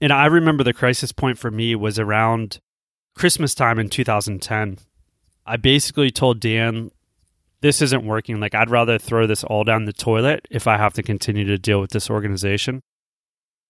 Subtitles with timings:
[0.00, 2.60] And I remember the crisis point for me was around
[3.14, 4.78] Christmas time in 2010.
[5.46, 6.90] I basically told Dan,
[7.60, 8.40] this isn't working.
[8.40, 11.58] Like, I'd rather throw this all down the toilet if I have to continue to
[11.58, 12.80] deal with this organization.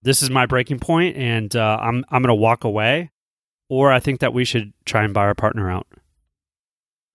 [0.03, 3.11] This is my breaking point, and uh, I'm, I'm going to walk away.
[3.69, 5.87] Or I think that we should try and buy our partner out.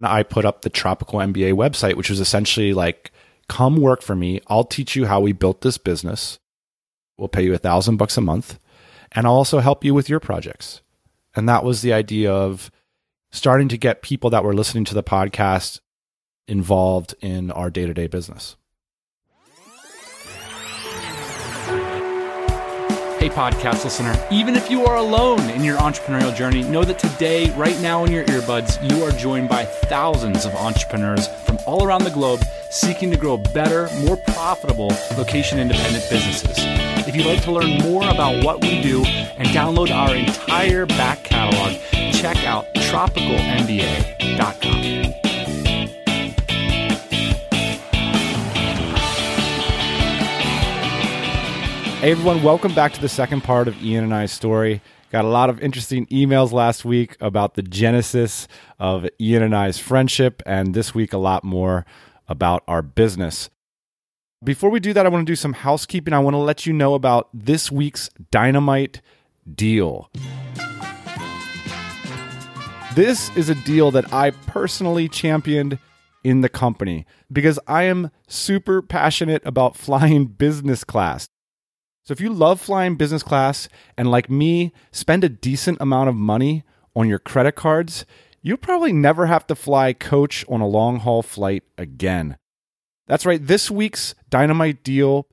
[0.01, 3.11] I put up the Tropical MBA website, which was essentially like,
[3.47, 4.41] come work for me.
[4.47, 6.39] I'll teach you how we built this business.
[7.17, 8.59] We'll pay you a thousand bucks a month,
[9.15, 10.81] and I'll also help you with your projects.
[11.35, 12.69] And that was the idea of
[13.31, 15.79] starting to get people that were listening to the podcast
[16.47, 18.57] involved in our day to day business.
[23.17, 27.49] Hey, podcast listener, even if you are alone in your entrepreneurial journey, know that today,
[27.55, 32.03] right now in your earbuds, you are joined by thousands of entrepreneurs from all around
[32.03, 36.94] the globe seeking to grow better, more profitable location independent businesses.
[37.07, 41.23] If you'd like to learn more about what we do and download our entire back
[41.23, 41.79] catalog,
[42.11, 44.81] check out tropicalmba.com.
[52.01, 54.81] Hey everyone, welcome back to the second part of Ian and I's story.
[55.11, 58.47] Got a lot of interesting emails last week about the genesis
[58.79, 61.85] of Ian and I's friendship, and this week a lot more
[62.27, 63.51] about our business.
[64.45, 66.13] Before we do that, I want to do some housekeeping.
[66.13, 69.01] I want to let you know about this week's Dynamite
[69.51, 70.11] deal.
[72.93, 75.79] This is a deal that I personally championed
[76.23, 81.27] in the company because I am super passionate about flying business class.
[82.03, 86.15] So if you love flying business class and like me, spend a decent amount of
[86.15, 86.63] money
[86.95, 88.05] on your credit cards,
[88.43, 92.37] you'll probably never have to fly coach on a long haul flight again.
[93.07, 95.27] That's right, this week's Dynamite deal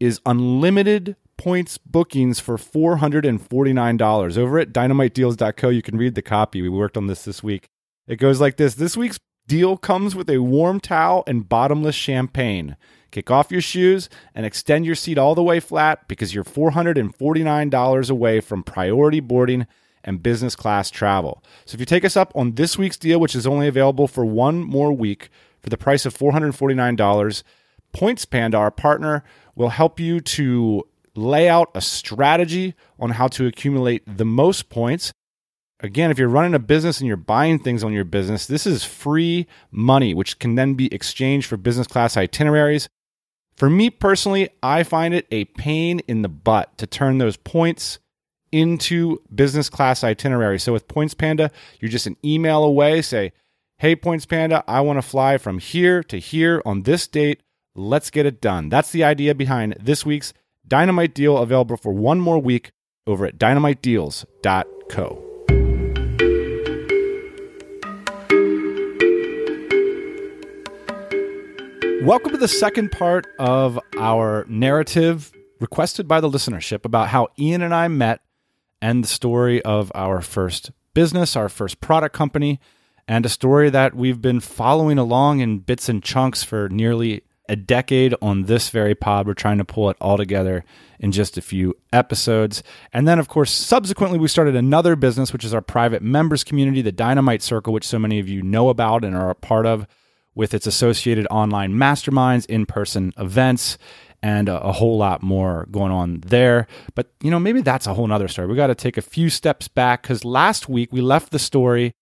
[0.00, 4.38] is unlimited points bookings for $449.
[4.38, 6.62] Over at dynamitedeals.co, you can read the copy.
[6.62, 7.68] We worked on this this week.
[8.06, 12.76] It goes like this This week's deal comes with a warm towel and bottomless champagne.
[13.10, 18.10] Kick off your shoes and extend your seat all the way flat because you're $449
[18.10, 19.66] away from priority boarding
[20.04, 21.42] and business class travel.
[21.64, 24.24] So if you take us up on this week's deal, which is only available for
[24.24, 25.30] one more week
[25.68, 27.42] for the price of $449,
[27.92, 29.22] Points Panda, our partner,
[29.54, 30.82] will help you to
[31.14, 35.12] lay out a strategy on how to accumulate the most points.
[35.80, 38.82] Again, if you're running a business and you're buying things on your business, this is
[38.82, 42.88] free money, which can then be exchanged for business class itineraries.
[43.54, 47.98] For me personally, I find it a pain in the butt to turn those points
[48.52, 50.58] into business class itinerary.
[50.58, 53.02] So with Points Panda, you're just an email away.
[53.02, 53.32] Say,
[53.80, 57.44] hey, Points Panda, I want to fly from here to here on this date.
[57.76, 58.68] Let's get it done.
[58.70, 60.34] That's the idea behind this week's
[60.66, 62.72] Dynamite deal available for one more week
[63.06, 65.24] over at dynamitedeals.co.
[72.02, 77.62] Welcome to the second part of our narrative requested by the listenership about how Ian
[77.62, 78.22] and I met
[78.82, 82.58] and the story of our first business, our first product company,
[83.08, 87.56] and a story that we've been following along in bits and chunks for nearly a
[87.56, 89.26] decade on this very pod.
[89.26, 90.62] We're trying to pull it all together
[91.00, 92.62] in just a few episodes.
[92.92, 96.82] And then, of course, subsequently, we started another business, which is our private members community,
[96.82, 99.86] the Dynamite Circle, which so many of you know about and are a part of
[100.34, 103.78] with its associated online masterminds, in person events,
[104.22, 106.66] and a, whole lot more going on there.
[106.94, 108.48] But, you know, maybe that's a whole nother story.
[108.48, 111.94] We got to take a few steps back because last week we left the story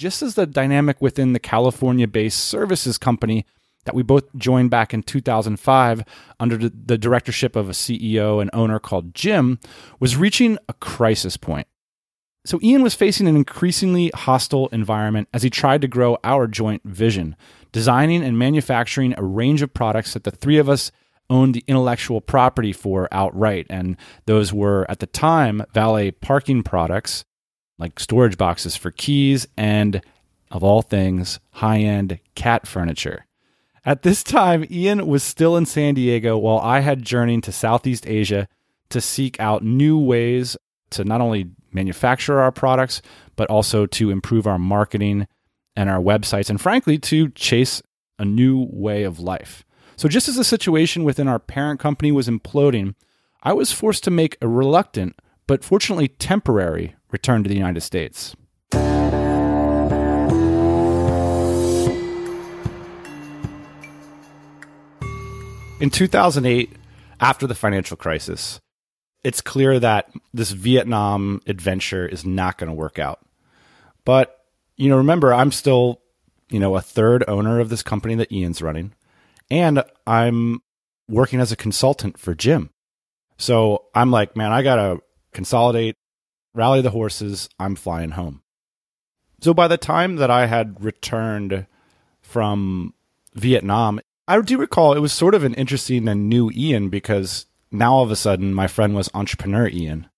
[0.00, 3.44] just as the dynamic within the California based services company
[3.84, 6.02] that we both joined back in 2005
[6.40, 9.60] under the directorship of a CEO and owner called Jim
[9.98, 11.66] was reaching a crisis point.
[12.46, 16.82] So Ian was facing an increasingly hostile environment as he tried to grow our joint
[16.86, 17.36] vision,
[17.70, 20.90] designing and manufacturing a range of products that the three of us
[21.28, 23.66] owned the intellectual property for outright.
[23.68, 27.26] And those were, at the time, valet parking products
[27.80, 30.02] like storage boxes for keys and,
[30.50, 33.26] of all things, high end cat furniture.
[33.84, 38.06] At this time, Ian was still in San Diego while I had journeyed to Southeast
[38.06, 38.46] Asia
[38.90, 40.56] to seek out new ways
[40.90, 43.00] to not only manufacture our products,
[43.36, 45.26] but also to improve our marketing
[45.74, 47.80] and our websites, and frankly, to chase
[48.18, 49.64] a new way of life.
[49.96, 52.94] So, just as the situation within our parent company was imploding,
[53.42, 55.18] I was forced to make a reluctant,
[55.50, 58.36] but fortunately temporary, return to the United States.
[65.80, 66.76] In 2008,
[67.18, 68.60] after the financial crisis,
[69.24, 73.18] it's clear that this Vietnam adventure is not going to work out.
[74.04, 74.44] But,
[74.76, 76.00] you know, remember, I'm still,
[76.48, 78.92] you know, a third owner of this company that Ian's running,
[79.50, 80.60] and I'm
[81.08, 82.70] working as a consultant for Jim.
[83.36, 85.00] So I'm like, man, I got to
[85.32, 85.96] consolidate,
[86.54, 87.48] rally the horses.
[87.58, 88.42] I'm flying home.
[89.40, 91.66] So by the time that I had returned
[92.20, 92.94] from
[93.34, 97.94] Vietnam, I do recall it was sort of an interesting and new Ian because now
[97.94, 100.08] all of a sudden my friend was entrepreneur Ian,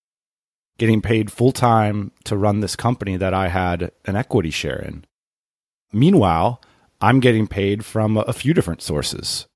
[0.78, 5.04] getting paid full time to run this company that I had an equity share in.
[5.92, 6.60] Meanwhile,
[7.00, 9.46] I'm getting paid from a few different sources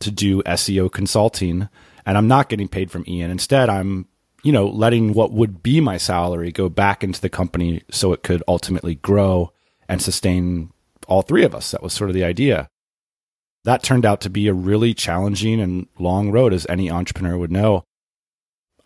[0.00, 1.68] to do SEO consulting,
[2.06, 3.30] and I'm not getting paid from Ian.
[3.30, 4.06] Instead, I'm
[4.42, 8.22] you know, letting what would be my salary go back into the company so it
[8.22, 9.52] could ultimately grow
[9.88, 10.72] and sustain
[11.08, 11.70] all three of us.
[11.70, 12.68] That was sort of the idea.
[13.64, 17.50] That turned out to be a really challenging and long road, as any entrepreneur would
[17.50, 17.84] know.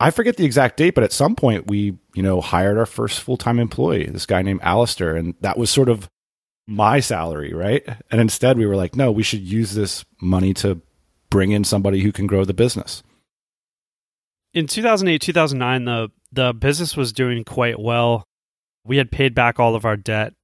[0.01, 3.21] I forget the exact date, but at some point we, you know, hired our first
[3.21, 6.09] full time employee, this guy named Alistair, and that was sort of
[6.67, 7.85] my salary, right?
[8.11, 10.81] And instead we were like, no, we should use this money to
[11.31, 13.03] bring in somebody who can grow the business
[14.55, 18.27] in 2008 2009 the the business was doing quite well.
[18.85, 20.35] We had paid back all of our debt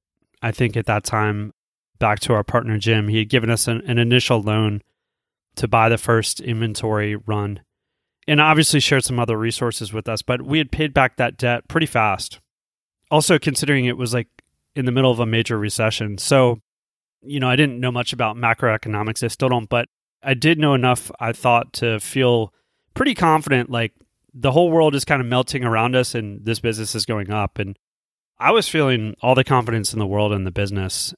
[0.41, 1.53] i think at that time
[1.99, 3.07] back to our partner jim.
[3.07, 4.81] He had given us an, an initial loan
[5.55, 7.61] to buy the first inventory run
[8.27, 11.67] and obviously shared some other resources with us but we had paid back that debt
[11.67, 12.39] pretty fast.
[13.11, 14.27] Also considering it was like
[14.75, 16.17] in the middle of a major recession.
[16.17, 16.61] So
[17.21, 19.23] you know i didn't know much about macroeconomics.
[19.23, 19.89] I still don't but
[20.23, 22.53] i did know enough i thought to feel
[22.93, 23.93] pretty confident like
[24.33, 27.59] the whole world is kind of melting around us and this business is going up.
[27.59, 27.77] And
[28.39, 31.13] I was feeling all the confidence in the world in the business.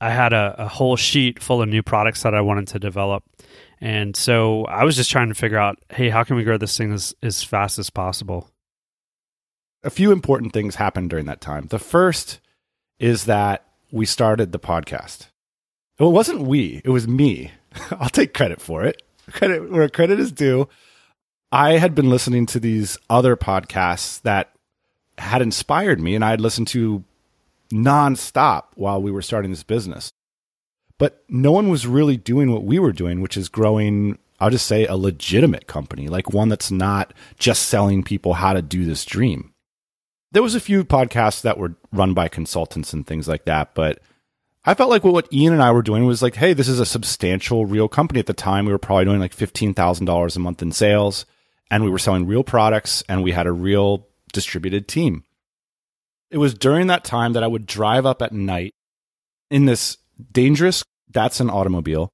[0.00, 3.24] I had a, a whole sheet full of new products that I wanted to develop.
[3.80, 6.76] And so I was just trying to figure out, hey, how can we grow this
[6.76, 8.50] thing as, as fast as possible?
[9.82, 11.66] A few important things happened during that time.
[11.66, 12.40] The first
[12.98, 15.28] is that we started the podcast.
[15.98, 17.52] It wasn't we, it was me.
[17.90, 19.02] I'll take credit for it.
[19.30, 20.68] Credit where credit is due.
[21.54, 24.50] I had been listening to these other podcasts that
[25.16, 27.04] had inspired me and I had listened to
[27.72, 30.10] nonstop while we were starting this business.
[30.98, 34.66] But no one was really doing what we were doing, which is growing, I'll just
[34.66, 39.04] say, a legitimate company, like one that's not just selling people how to do this
[39.04, 39.52] dream.
[40.32, 44.00] There was a few podcasts that were run by consultants and things like that, but
[44.64, 46.86] I felt like what, Ian and I were doing was like, hey, this is a
[46.86, 48.66] substantial real company at the time.
[48.66, 51.26] We were probably doing like $15,000 a month in sales
[51.74, 55.24] and we were selling real products and we had a real distributed team.
[56.30, 58.72] It was during that time that I would drive up at night
[59.50, 59.96] in this
[60.30, 62.10] dangerous Datsun automobile.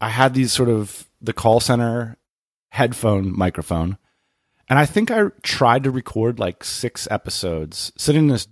[0.00, 2.16] I had these sort of the call center
[2.70, 3.98] headphone microphone.
[4.70, 8.48] And I think I tried to record like six episodes sitting in this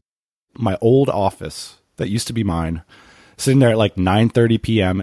[0.53, 2.83] my old office that used to be mine,
[3.39, 5.03] sitting there at like 9:30 p.m.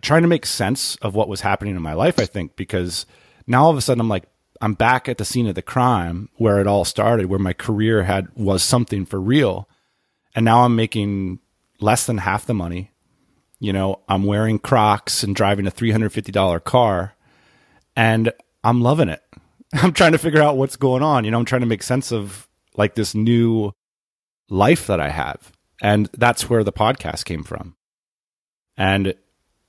[0.00, 3.04] trying to make sense of what was happening in my life, I think, because
[3.48, 4.26] now all of a sudden I'm like
[4.64, 8.04] I'm back at the scene of the crime where it all started, where my career
[8.04, 9.68] had was something for real.
[10.34, 11.40] And now I'm making
[11.80, 12.90] less than half the money.
[13.60, 17.12] You know, I'm wearing Crocs and driving a $350 car
[17.94, 18.32] and
[18.64, 19.22] I'm loving it.
[19.74, 21.26] I'm trying to figure out what's going on.
[21.26, 23.70] You know, I'm trying to make sense of like this new
[24.48, 25.52] life that I have.
[25.82, 27.76] And that's where the podcast came from.
[28.78, 29.14] And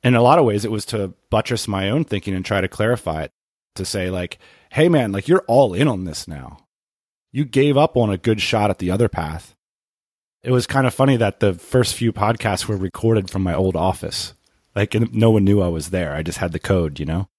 [0.06, 2.70] in a lot of ways, it was to buttress my own thinking and try to
[2.70, 3.34] clarify it
[3.76, 4.40] to say, like,
[4.72, 6.58] hey man, like you're all in on this now.
[7.32, 9.56] You gave up on a good shot at the other path.
[10.44, 13.76] It was kind of funny that the first few podcasts were recorded from my old
[13.76, 14.34] office.
[14.76, 16.14] Like no one knew I was there.
[16.14, 17.30] I just had the code, you know?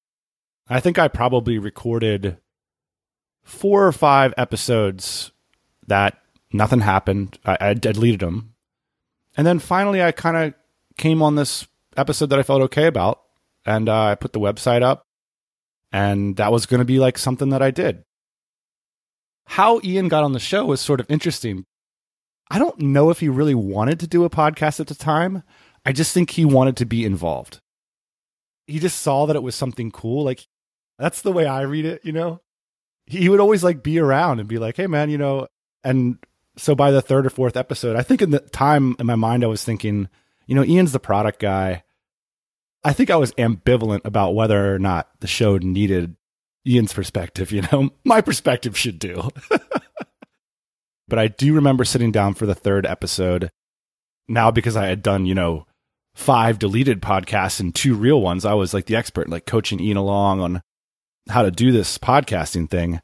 [0.68, 2.38] I think I probably recorded
[3.44, 5.30] four or five episodes
[5.86, 6.18] that
[6.52, 7.38] nothing happened.
[7.44, 8.54] I, I deleted them.
[9.36, 10.54] And then finally, I kind of
[10.98, 13.22] came on this episode that I felt okay about.
[13.64, 15.05] And uh, I put the website up
[15.96, 18.04] and that was going to be like something that I did.
[19.46, 21.64] How Ian got on the show was sort of interesting.
[22.50, 25.42] I don't know if he really wanted to do a podcast at the time.
[25.86, 27.60] I just think he wanted to be involved.
[28.66, 30.22] He just saw that it was something cool.
[30.22, 30.46] Like,
[30.98, 32.42] that's the way I read it, you know?
[33.06, 35.46] He would always like be around and be like, hey, man, you know,
[35.82, 36.18] and
[36.58, 39.44] so by the third or fourth episode, I think in the time in my mind,
[39.44, 40.10] I was thinking,
[40.46, 41.84] you know, Ian's the product guy.
[42.86, 46.14] I think I was ambivalent about whether or not the show needed
[46.64, 47.50] Ian's perspective.
[47.50, 49.28] You know, my perspective should do.
[51.08, 53.50] but I do remember sitting down for the third episode
[54.28, 55.66] now because I had done, you know,
[56.14, 58.44] five deleted podcasts and two real ones.
[58.44, 60.62] I was like the expert, like coaching Ian along on
[61.28, 63.00] how to do this podcasting thing.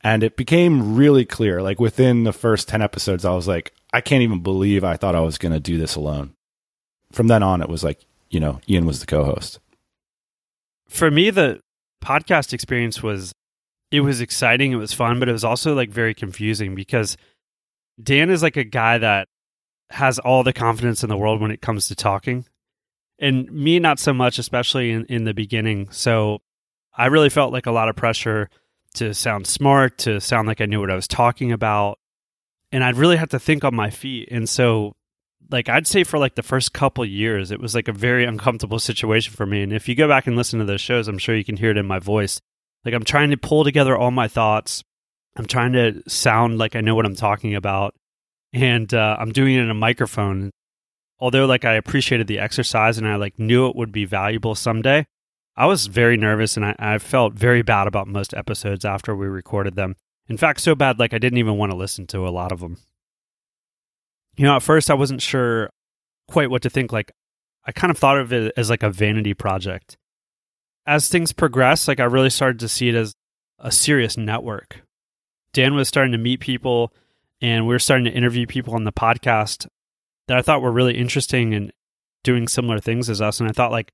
[0.00, 1.60] And it became really clear.
[1.60, 5.14] Like within the first 10 episodes, I was like, I can't even believe I thought
[5.14, 6.32] I was going to do this alone.
[7.12, 9.60] From then on, it was like, you know, Ian was the co host.
[10.88, 11.60] For me, the
[12.02, 13.34] podcast experience was
[13.90, 17.16] it was exciting, it was fun, but it was also like very confusing because
[18.02, 19.28] Dan is like a guy that
[19.90, 22.46] has all the confidence in the world when it comes to talking.
[23.18, 25.90] And me, not so much, especially in, in the beginning.
[25.90, 26.38] So
[26.96, 28.48] I really felt like a lot of pressure
[28.94, 31.98] to sound smart, to sound like I knew what I was talking about.
[32.72, 34.28] And I'd really have to think on my feet.
[34.30, 34.94] And so,
[35.50, 38.78] like, I'd say for like the first couple years, it was like a very uncomfortable
[38.78, 39.62] situation for me.
[39.62, 41.70] And if you go back and listen to those shows, I'm sure you can hear
[41.70, 42.40] it in my voice.
[42.84, 44.82] Like, I'm trying to pull together all my thoughts.
[45.36, 47.94] I'm trying to sound like I know what I'm talking about.
[48.52, 50.50] And uh, I'm doing it in a microphone.
[51.18, 55.06] Although, like, I appreciated the exercise and I like knew it would be valuable someday.
[55.56, 59.26] I was very nervous and I, I felt very bad about most episodes after we
[59.26, 59.96] recorded them.
[60.28, 62.60] In fact, so bad, like, I didn't even want to listen to a lot of
[62.60, 62.78] them.
[64.40, 65.68] You know, at first, I wasn't sure
[66.26, 66.94] quite what to think.
[66.94, 67.12] Like,
[67.66, 69.98] I kind of thought of it as like a vanity project.
[70.86, 73.14] As things progressed, like, I really started to see it as
[73.58, 74.80] a serious network.
[75.52, 76.90] Dan was starting to meet people
[77.42, 79.66] and we were starting to interview people on the podcast
[80.26, 81.70] that I thought were really interesting and
[82.24, 83.40] doing similar things as us.
[83.40, 83.92] And I thought, like,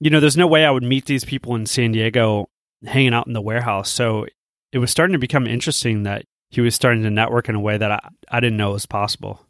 [0.00, 2.48] you know, there's no way I would meet these people in San Diego
[2.84, 3.88] hanging out in the warehouse.
[3.88, 4.26] So
[4.72, 7.78] it was starting to become interesting that he was starting to network in a way
[7.78, 9.45] that I, I didn't know was possible.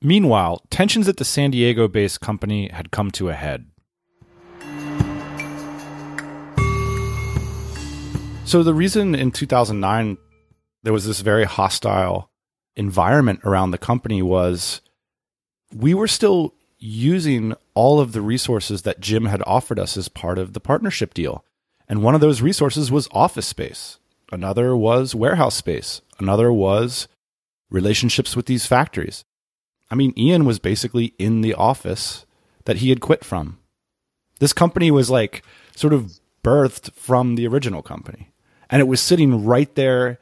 [0.00, 3.66] Meanwhile, tensions at the San Diego based company had come to a head.
[8.44, 10.16] So, the reason in 2009
[10.82, 12.30] there was this very hostile
[12.76, 14.80] environment around the company was
[15.74, 20.38] we were still using all of the resources that Jim had offered us as part
[20.38, 21.44] of the partnership deal.
[21.88, 23.98] And one of those resources was office space.
[24.30, 26.00] Another was warehouse space.
[26.20, 27.08] Another was
[27.70, 29.24] relationships with these factories.
[29.90, 32.26] I mean, Ian was basically in the office
[32.64, 33.58] that he had quit from.
[34.40, 35.42] This company was like
[35.74, 36.12] sort of
[36.44, 38.30] birthed from the original company.
[38.70, 40.18] And it was sitting right there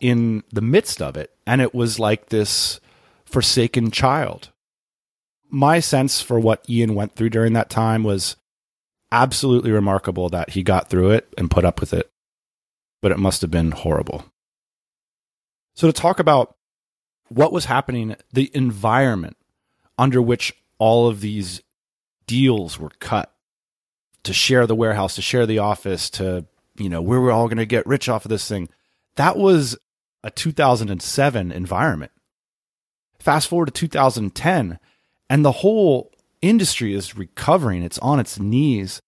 [0.00, 1.30] in the midst of it.
[1.46, 2.80] And it was like this
[3.24, 4.50] forsaken child.
[5.50, 8.36] My sense for what Ian went through during that time was
[9.10, 12.10] absolutely remarkable that he got through it and put up with it.
[13.02, 14.24] But it must have been horrible.
[15.74, 16.56] So, to talk about
[17.34, 19.36] what was happening, the environment
[19.98, 21.62] under which all of these
[22.26, 23.32] deals were cut
[24.24, 26.46] to share the warehouse, to share the office, to,
[26.76, 28.68] you know, we're all going to get rich off of this thing.
[29.16, 29.76] That was
[30.22, 32.12] a 2007 environment.
[33.18, 34.78] Fast forward to 2010,
[35.28, 37.82] and the whole industry is recovering.
[37.82, 39.00] It's on its knees.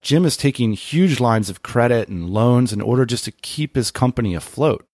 [0.00, 3.90] Jim is taking huge lines of credit and loans in order just to keep his
[3.90, 4.86] company afloat.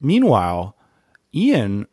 [0.00, 0.76] Meanwhile,
[1.38, 1.86] Ian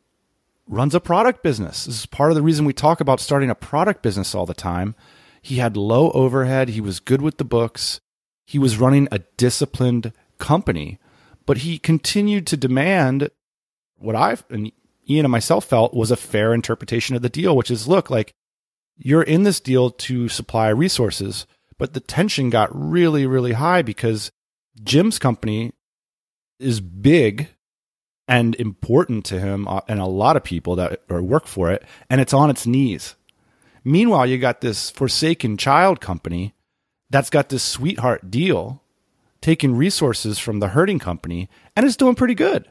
[0.68, 1.86] runs a product business.
[1.86, 4.54] This is part of the reason we talk about starting a product business all the
[4.54, 4.96] time.
[5.42, 8.02] He had low overhead, he was good with the books,
[8.46, 11.00] he was running a disciplined company
[11.46, 13.30] but he continued to demand
[13.98, 14.72] what I and
[15.10, 18.34] Ian and myself felt was a fair interpretation of the deal, which is look, like
[18.98, 21.46] you're in this deal to supply resources,
[21.78, 24.32] but the tension got really, really high because
[24.84, 25.74] Jim's company
[26.60, 27.50] is big
[28.28, 31.84] and important to him uh, and a lot of people that or work for it,
[32.10, 33.16] and it's on its knees.
[33.84, 36.56] Meanwhile, you got this forsaken child company
[37.10, 38.82] that's got this sweetheart deal
[39.42, 42.68] taking resources from the herding company and it's doing pretty good.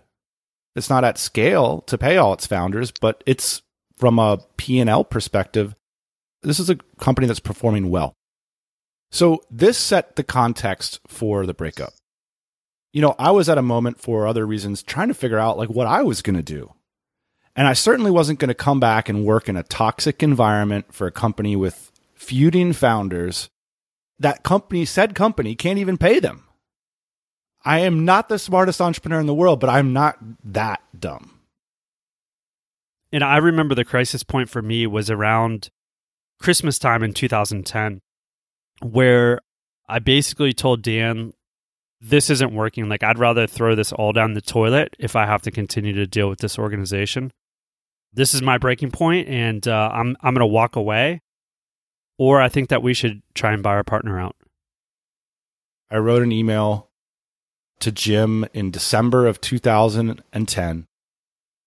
[0.74, 3.62] It's not at scale to pay all its founders, but it's
[3.96, 5.76] from a P&L perspective,
[6.42, 8.12] this is a company that's performing well.
[9.12, 11.92] So this set the context for the breakup.
[12.94, 15.68] You know, I was at a moment for other reasons trying to figure out like
[15.68, 16.72] what I was going to do.
[17.56, 21.08] And I certainly wasn't going to come back and work in a toxic environment for
[21.08, 23.50] a company with feuding founders.
[24.20, 26.44] That company, said company, can't even pay them.
[27.64, 31.40] I am not the smartest entrepreneur in the world, but I'm not that dumb.
[33.12, 35.68] And I remember the crisis point for me was around
[36.40, 38.02] Christmas time in 2010,
[38.82, 39.40] where
[39.88, 41.32] I basically told Dan,
[42.04, 42.88] this isn't working.
[42.88, 46.06] Like, I'd rather throw this all down the toilet if I have to continue to
[46.06, 47.32] deal with this organization.
[48.12, 51.22] This is my breaking point, and uh, I'm, I'm going to walk away.
[52.18, 54.36] Or I think that we should try and buy our partner out.
[55.90, 56.90] I wrote an email
[57.80, 60.86] to Jim in December of 2010.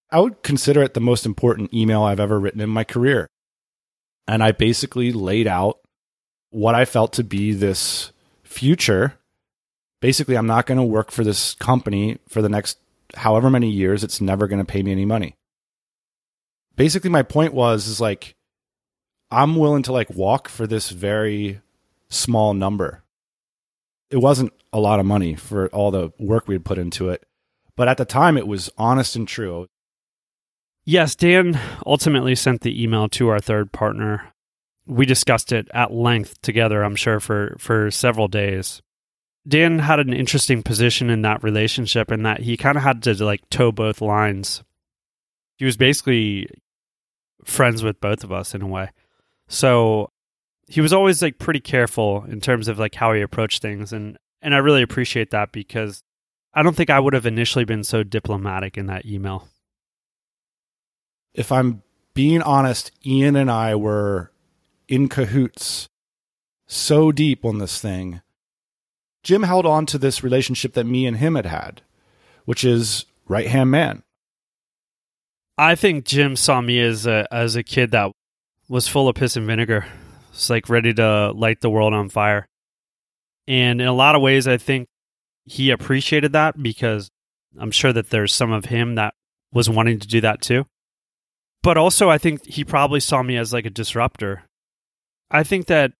[0.09, 3.27] I would consider it the most important email I've ever written in my career.
[4.27, 5.79] And I basically laid out
[6.51, 8.13] what I felt to be this
[8.43, 9.15] future
[9.99, 12.77] Basically, I'm not going to work for this company for the next
[13.15, 14.03] however many years.
[14.03, 15.35] It's never going to pay me any money.
[16.75, 18.35] Basically, my point was is like
[19.31, 21.61] I'm willing to like walk for this very
[22.09, 23.03] small number.
[24.09, 27.25] It wasn't a lot of money for all the work we had put into it,
[27.75, 29.67] but at the time it was honest and true.
[30.85, 34.31] Yes, Dan ultimately sent the email to our third partner.
[34.85, 38.81] We discussed it at length together, I'm sure, for, for several days.
[39.47, 43.13] Dan had an interesting position in that relationship in that he kind of had to
[43.23, 44.63] like toe both lines.
[45.57, 46.49] He was basically
[47.45, 48.89] friends with both of us in a way.
[49.47, 50.11] So
[50.67, 54.17] he was always like pretty careful in terms of like how he approached things and
[54.41, 56.03] and I really appreciate that because
[56.53, 59.47] I don't think I would have initially been so diplomatic in that email.
[61.33, 64.31] If I'm being honest, Ian and I were
[64.87, 65.87] in cahoots
[66.65, 68.21] so deep on this thing.
[69.27, 71.81] Jim held on to this relationship that me and him had had,
[72.45, 74.03] which is right hand man.
[75.57, 78.13] I think Jim saw me as a as a kid that
[78.69, 79.85] was full of piss and vinegar.
[80.29, 82.47] It's like ready to light the world on fire.
[83.49, 84.87] And in a lot of ways, I think
[85.43, 87.09] he appreciated that because
[87.59, 89.13] I'm sure that there's some of him that
[89.51, 90.67] was wanting to do that too.
[91.63, 94.43] But also, I think he probably saw me as like a disruptor.
[95.29, 95.91] I think that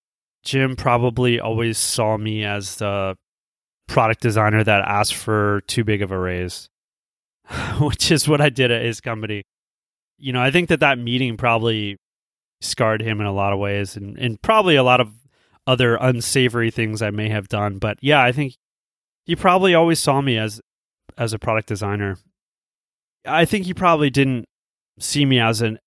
[0.47, 3.17] Jim probably always saw me as the
[3.89, 6.69] product designer that asked for too big of a raise,
[7.81, 9.43] which is what I did at his company.
[10.17, 11.97] You know, I think that that meeting probably
[12.61, 15.11] scarred him in a lot of ways and, and probably a lot of
[15.67, 17.77] other unsavory things I may have done.
[17.77, 18.55] But yeah, I think
[19.25, 20.61] he probably always saw me as
[21.17, 22.19] as a product designer.
[23.25, 24.45] I think he probably didn't
[24.97, 25.77] see me as an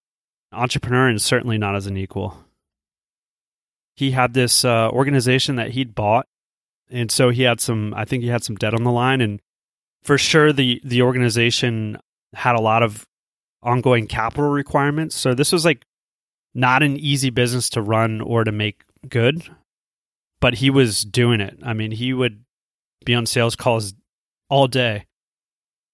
[0.53, 2.37] entrepreneur and certainly not as an equal.
[4.01, 6.27] He had this uh, organization that he'd bought,
[6.91, 7.93] and so he had some.
[7.93, 9.43] I think he had some debt on the line, and
[10.03, 11.99] for sure the the organization
[12.33, 13.07] had a lot of
[13.63, 15.17] ongoing capital requirements.
[15.17, 15.85] So this was like
[16.55, 19.43] not an easy business to run or to make good,
[20.41, 21.59] but he was doing it.
[21.63, 22.43] I mean, he would
[23.05, 23.93] be on sales calls
[24.49, 25.05] all day.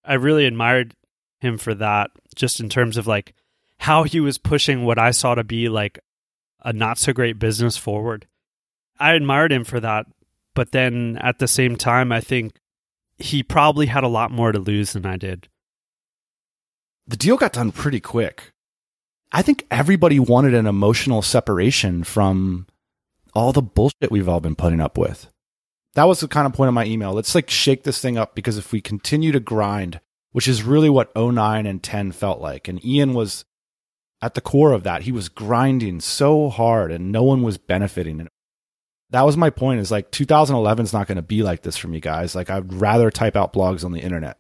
[0.05, 0.95] I really admired
[1.41, 3.35] him for that, just in terms of like
[3.81, 5.99] how he was pushing what I saw to be like
[6.67, 8.27] a not so great business forward.
[8.99, 10.07] I admired him for that,
[10.55, 12.55] but then at the same time, I think
[13.19, 15.49] he probably had a lot more to lose than I did.
[17.07, 18.53] The deal got done pretty quick.
[19.31, 22.67] I think everybody wanted an emotional separation from
[23.33, 25.29] all the bullshit we've all been putting up with.
[25.95, 27.13] That was the kind of point of my email.
[27.13, 30.01] Let's like shake this thing up because if we continue to grind,
[30.33, 33.45] which is really what 09 and 10 felt like, and Ian was
[34.23, 35.03] at the core of that.
[35.03, 38.21] He was grinding so hard and no one was benefiting.
[38.21, 38.29] And
[39.11, 41.89] that was my point is like 2011 is not going to be like this for
[41.89, 42.35] me guys.
[42.35, 44.39] Like I'd rather type out blogs on the internet.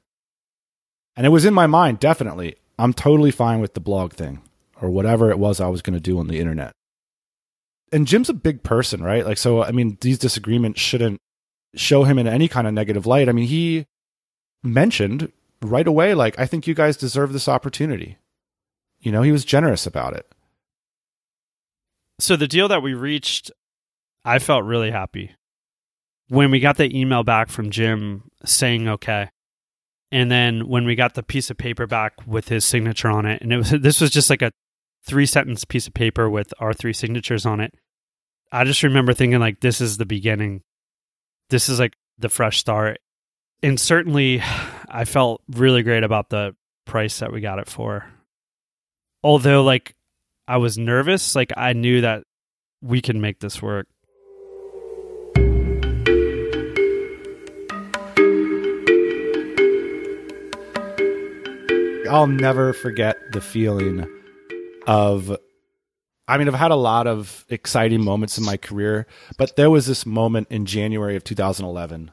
[1.17, 2.57] And it was in my mind, definitely.
[2.79, 4.43] I'm totally fine with the blog thing
[4.81, 6.73] or whatever it was I was going to do on the internet.
[7.93, 9.25] And Jim's a big person, right?
[9.25, 11.21] Like, so, I mean, these disagreements shouldn't
[11.75, 13.29] show him in any kind of negative light.
[13.29, 13.87] I mean, he
[14.62, 18.19] mentioned right away, like, I think you guys deserve this opportunity.
[19.00, 20.26] You know, he was generous about it.
[22.18, 23.50] So, the deal that we reached,
[24.24, 25.32] I felt really happy.
[26.28, 29.28] When we got the email back from Jim saying okay,
[30.11, 33.42] and then when we got the piece of paper back with his signature on it,
[33.42, 34.52] and it was this was just like a
[35.04, 37.74] three sentence piece of paper with our three signatures on it.
[38.52, 40.62] I just remember thinking like this is the beginning.
[41.50, 42.98] This is like the fresh start.
[43.62, 44.42] And certainly
[44.88, 46.54] I felt really great about the
[46.85, 48.06] price that we got it for.
[49.27, 49.97] Although like
[50.47, 52.23] I was nervous, like I knew that
[52.81, 53.89] we can make this work.
[62.09, 64.07] I'll never forget the feeling
[64.87, 65.37] of
[66.29, 69.09] I mean, I've had a lot of exciting moments in my career,
[69.39, 72.12] but there was this moment in January of 2011.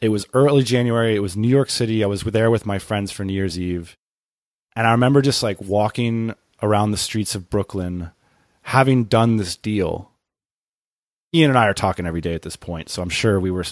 [0.00, 1.16] It was early January.
[1.16, 2.04] It was New York City.
[2.04, 3.96] I was there with my friends for New Year's Eve.
[4.76, 8.10] And I remember just like walking around the streets of Brooklyn,
[8.62, 10.12] having done this deal.
[11.34, 13.64] Ian and I are talking every day at this point, so I'm sure we were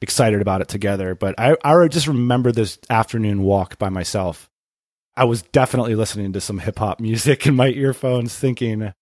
[0.00, 1.14] excited about it together.
[1.14, 4.48] But I, I just remember this afternoon walk by myself
[5.16, 8.92] I was definitely listening to some hip hop music in my earphones, thinking,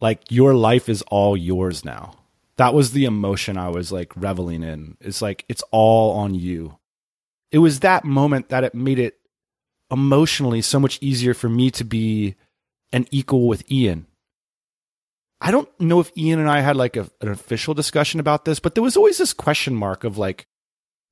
[0.00, 2.14] like, your life is all yours now.
[2.56, 4.96] That was the emotion I was like reveling in.
[5.00, 6.78] It's like, it's all on you.
[7.50, 9.18] It was that moment that it made it
[9.94, 12.34] emotionally so much easier for me to be
[12.92, 14.06] an equal with Ian.
[15.40, 18.60] I don't know if Ian and I had like a, an official discussion about this,
[18.60, 20.46] but there was always this question mark of like,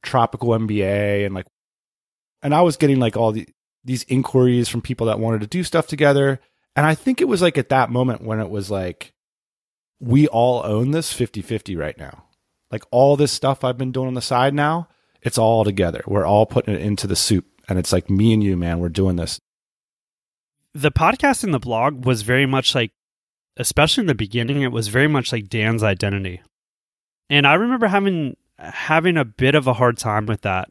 [0.02, 1.46] tropical MBA and like,
[2.42, 3.48] and I was getting like all the,
[3.84, 6.40] these inquiries from people that wanted to do stuff together.
[6.76, 9.12] And I think it was like at that moment when it was like,
[10.00, 12.24] we all own this 50 50 right now.
[12.70, 14.88] Like all this stuff I've been doing on the side now,
[15.20, 16.02] it's all together.
[16.06, 17.46] We're all putting it into the soup.
[17.72, 19.40] And it's like me and you, man, we're doing this.
[20.74, 22.92] The podcast and the blog was very much like,
[23.56, 26.42] especially in the beginning, it was very much like Dan's identity.
[27.30, 30.68] And I remember having having a bit of a hard time with that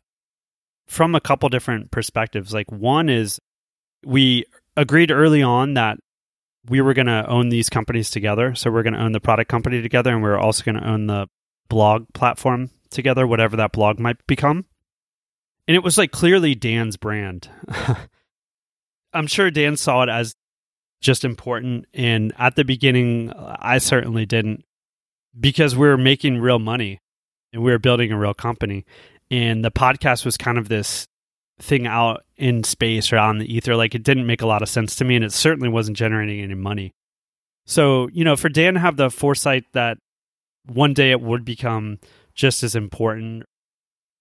[0.86, 2.54] from a couple different perspectives.
[2.54, 3.40] Like one is
[4.06, 4.46] we
[4.78, 5.98] agreed early on that
[6.70, 8.54] we were going to own these companies together.
[8.54, 10.88] So we're going to own the product company together and we are also going to
[10.88, 11.28] own the
[11.68, 14.66] blog platform together, whatever that blog might become.
[15.72, 17.48] And it was like clearly Dan's brand.
[19.14, 20.36] I'm sure Dan saw it as
[21.00, 21.86] just important.
[21.94, 24.66] And at the beginning, I certainly didn't
[25.40, 27.00] because we were making real money
[27.54, 28.86] and we were building a real company.
[29.30, 31.08] And the podcast was kind of this
[31.62, 33.78] thing out in space or on the ether.
[33.78, 36.42] Like it didn't make a lot of sense to me, and it certainly wasn't generating
[36.42, 36.92] any money.
[37.66, 40.00] So, you know, for Dan to have the foresight that
[40.66, 42.00] one day it would become
[42.36, 43.46] just as important,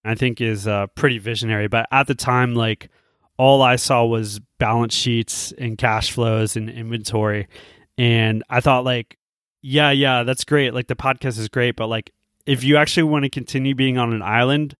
[0.04, 1.68] I think is uh, pretty visionary.
[1.68, 2.90] But at the time, like
[3.36, 7.48] all I saw was balance sheets and cash flows and inventory.
[7.96, 9.18] And I thought, like,
[9.62, 10.74] yeah, yeah, that's great.
[10.74, 12.12] Like the podcast is great, but like
[12.46, 14.74] if you actually want to continue being on an island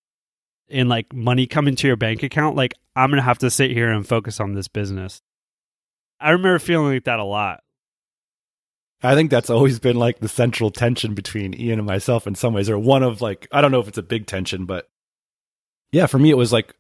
[0.69, 3.91] and like money come into your bank account, like I'm gonna have to sit here
[3.91, 5.21] and focus on this business.
[6.21, 7.61] I remember feeling like that a lot.
[9.03, 12.53] I think that's always been like the central tension between Ian and myself in some
[12.53, 14.89] ways, or one of like, I don't know if it's a big tension, but
[15.92, 16.74] yeah, for me, it was like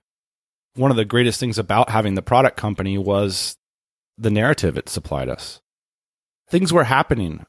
[0.74, 3.56] one of the greatest things about having the product company was
[4.16, 5.60] the narrative it supplied us.
[6.48, 7.44] Things were happening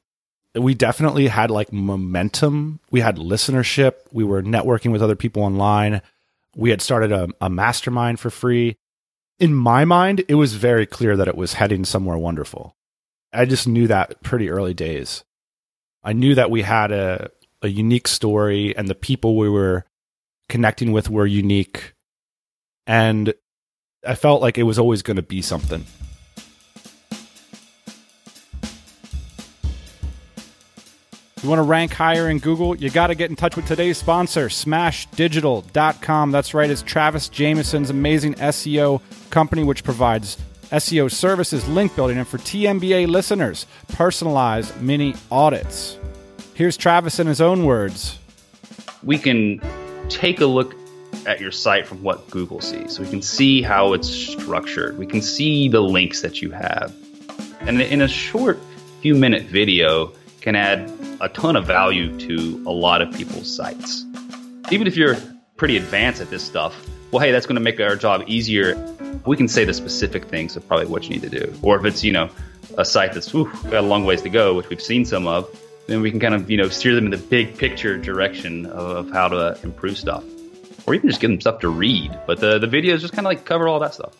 [0.55, 2.79] we definitely had like momentum.
[2.89, 3.93] We had listenership.
[4.11, 6.01] We were networking with other people online.
[6.55, 8.75] We had started a, a, mastermind for free.
[9.39, 12.75] In my mind, it was very clear that it was heading somewhere wonderful.
[13.31, 15.23] I just knew that pretty early days.
[16.03, 19.85] I knew that we had a, a unique story and the people we were
[20.51, 21.93] connecting with were unique.
[22.85, 23.33] And
[24.05, 25.85] I felt like it was always going to be something.
[31.41, 32.75] You want to rank higher in Google?
[32.75, 36.31] You got to get in touch with today's sponsor, smashdigital.com.
[36.31, 42.27] That's right, it's Travis Jamison's amazing SEO company, which provides SEO services, link building, and
[42.27, 45.97] for TMBA listeners, personalized mini audits.
[46.53, 48.19] Here's Travis in his own words.
[49.01, 49.59] We can
[50.11, 50.75] take a look
[51.25, 52.95] at your site from what Google sees.
[52.95, 54.97] So we can see how it's structured.
[54.97, 56.93] We can see the links that you have.
[57.61, 58.59] And in a short
[59.01, 64.05] few minute video, can add a ton of value to a lot of people's sites.
[64.71, 65.17] Even if you're
[65.55, 66.75] pretty advanced at this stuff,
[67.11, 68.75] well, hey, that's going to make our job easier.
[69.25, 71.53] We can say the specific things of probably what you need to do.
[71.61, 72.29] Or if it's, you know,
[72.77, 75.47] a site that's whew, got a long ways to go, which we've seen some of,
[75.87, 79.07] then we can kind of, you know, steer them in the big picture direction of,
[79.07, 80.23] of how to improve stuff.
[80.87, 82.17] Or even just give them stuff to read.
[82.25, 84.15] But the, the videos just kind of like cover all that stuff.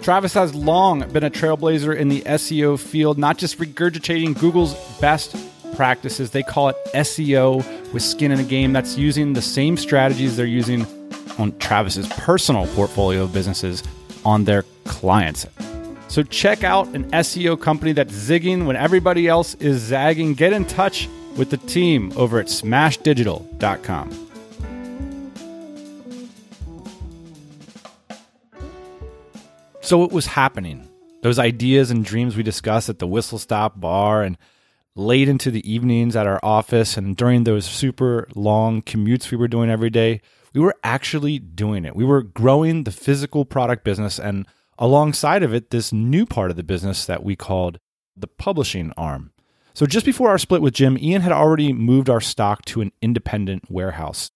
[0.00, 5.36] Travis has long been a trailblazer in the SEO field, not just regurgitating Google's best
[5.76, 6.30] practices.
[6.30, 8.72] They call it SEO with skin in the game.
[8.72, 10.86] That's using the same strategies they're using
[11.38, 13.82] on Travis's personal portfolio of businesses
[14.24, 15.46] on their clients.
[16.08, 20.32] So check out an SEO company that's zigging when everybody else is zagging.
[20.32, 24.28] Get in touch with the team over at smashdigital.com.
[29.82, 30.88] So it was happening.
[31.22, 34.38] Those ideas and dreams we discussed at the Whistle Stop bar and
[34.94, 39.48] late into the evenings at our office and during those super long commutes we were
[39.48, 40.22] doing every day,
[40.54, 41.94] we were actually doing it.
[41.94, 44.46] We were growing the physical product business and
[44.78, 47.78] alongside of it, this new part of the business that we called
[48.16, 49.32] the publishing arm.
[49.74, 52.92] So just before our split with Jim, Ian had already moved our stock to an
[53.00, 54.30] independent warehouse.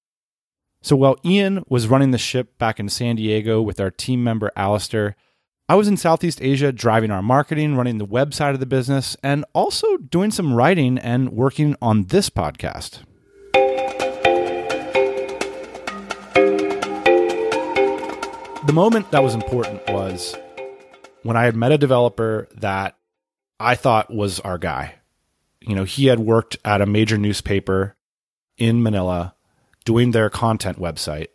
[0.83, 4.51] So while Ian was running the ship back in San Diego with our team member
[4.57, 5.17] Alistair,
[5.69, 9.45] I was in Southeast Asia driving our marketing, running the website of the business, and
[9.55, 13.01] also doing some writing and working on this podcast.
[18.65, 20.37] The moment that was important was
[21.25, 22.97] when I had met a developer that
[23.59, 24.95] I thought was our guy.
[25.61, 27.97] You know, he had worked at a major newspaper
[28.57, 29.35] in Manila
[29.85, 31.29] doing their content website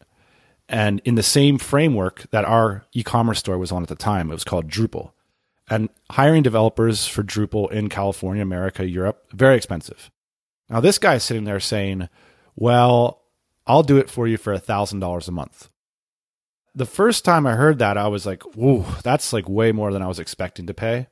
[0.69, 4.29] and in the same framework that our e-commerce store was on at the time.
[4.29, 5.11] It was called Drupal.
[5.69, 10.11] And hiring developers for Drupal in California, America, Europe, very expensive.
[10.69, 12.07] Now this guy's sitting there saying,
[12.55, 13.21] "Well,
[13.65, 15.69] I'll do it for you for a $1,000 a month.
[16.77, 20.03] The first time I heard that, I was like, whoa, that's like way more than
[20.03, 21.07] I was expecting to pay.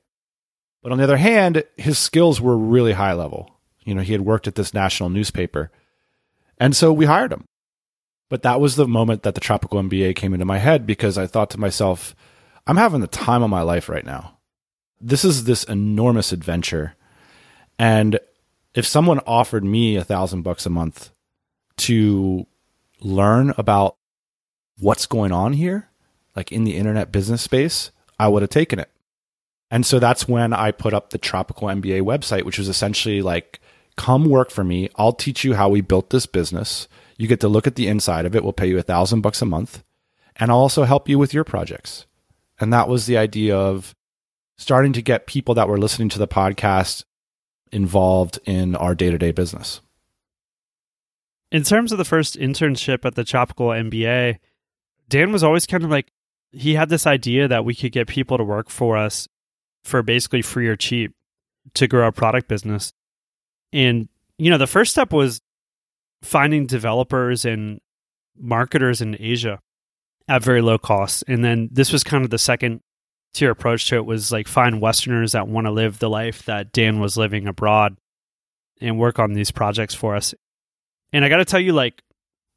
[0.84, 3.50] But on the other hand, his skills were really high level.
[3.84, 5.72] You know, he had worked at this national newspaper.
[6.60, 7.46] And so we hired him.
[8.30, 11.26] But that was the moment that the Tropical MBA came into my head because I
[11.26, 12.16] thought to myself,
[12.68, 14.38] I'm having the time of my life right now.
[15.02, 16.94] This is this enormous adventure.
[17.80, 18.20] And
[18.76, 21.10] if someone offered me a thousand bucks a month
[21.78, 22.46] to
[23.02, 23.98] learn about
[24.80, 25.90] what's going on here,
[26.36, 28.90] like in the internet business space, I would have taken it.
[29.72, 33.60] And so that's when I put up the Tropical MBA website, which was essentially like,
[33.96, 34.90] come work for me.
[34.96, 36.88] I'll teach you how we built this business.
[37.18, 38.44] You get to look at the inside of it.
[38.44, 39.84] We'll pay you a thousand bucks a month.
[40.36, 42.06] And I'll also help you with your projects.
[42.60, 43.96] And that was the idea of
[44.58, 47.04] starting to get people that were listening to the podcast
[47.72, 49.82] involved in our day to day business.
[51.52, 54.40] In terms of the first internship at the Tropical MBA,
[55.08, 56.12] Dan was always kind of like,
[56.52, 59.28] he had this idea that we could get people to work for us
[59.84, 61.14] for basically free or cheap
[61.74, 62.94] to grow our product business.
[63.74, 65.42] And, you know, the first step was
[66.24, 67.80] finding developers and
[68.38, 69.60] marketers in Asia
[70.28, 71.24] at very low costs.
[71.28, 72.82] And then this was kind of the second
[73.34, 76.72] tier approach to it was like find Westerners that want to live the life that
[76.72, 77.98] Dan was living abroad
[78.82, 80.34] and work on these projects for us.
[81.14, 82.02] And I got to tell you, like,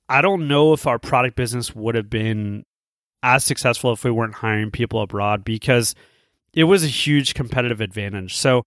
[0.08, 2.64] I don't know if our product business would have been
[3.22, 5.94] as successful if we weren't hiring people abroad because
[6.52, 8.36] it was a huge competitive advantage.
[8.36, 8.62] So,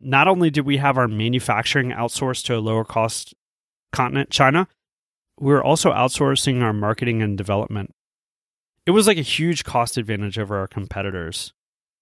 [0.00, 3.34] not only did we have our manufacturing outsourced to a lower cost
[3.92, 4.66] continent, China,
[5.38, 7.92] we were also outsourcing our marketing and development.
[8.86, 11.52] It was like a huge cost advantage over our competitors.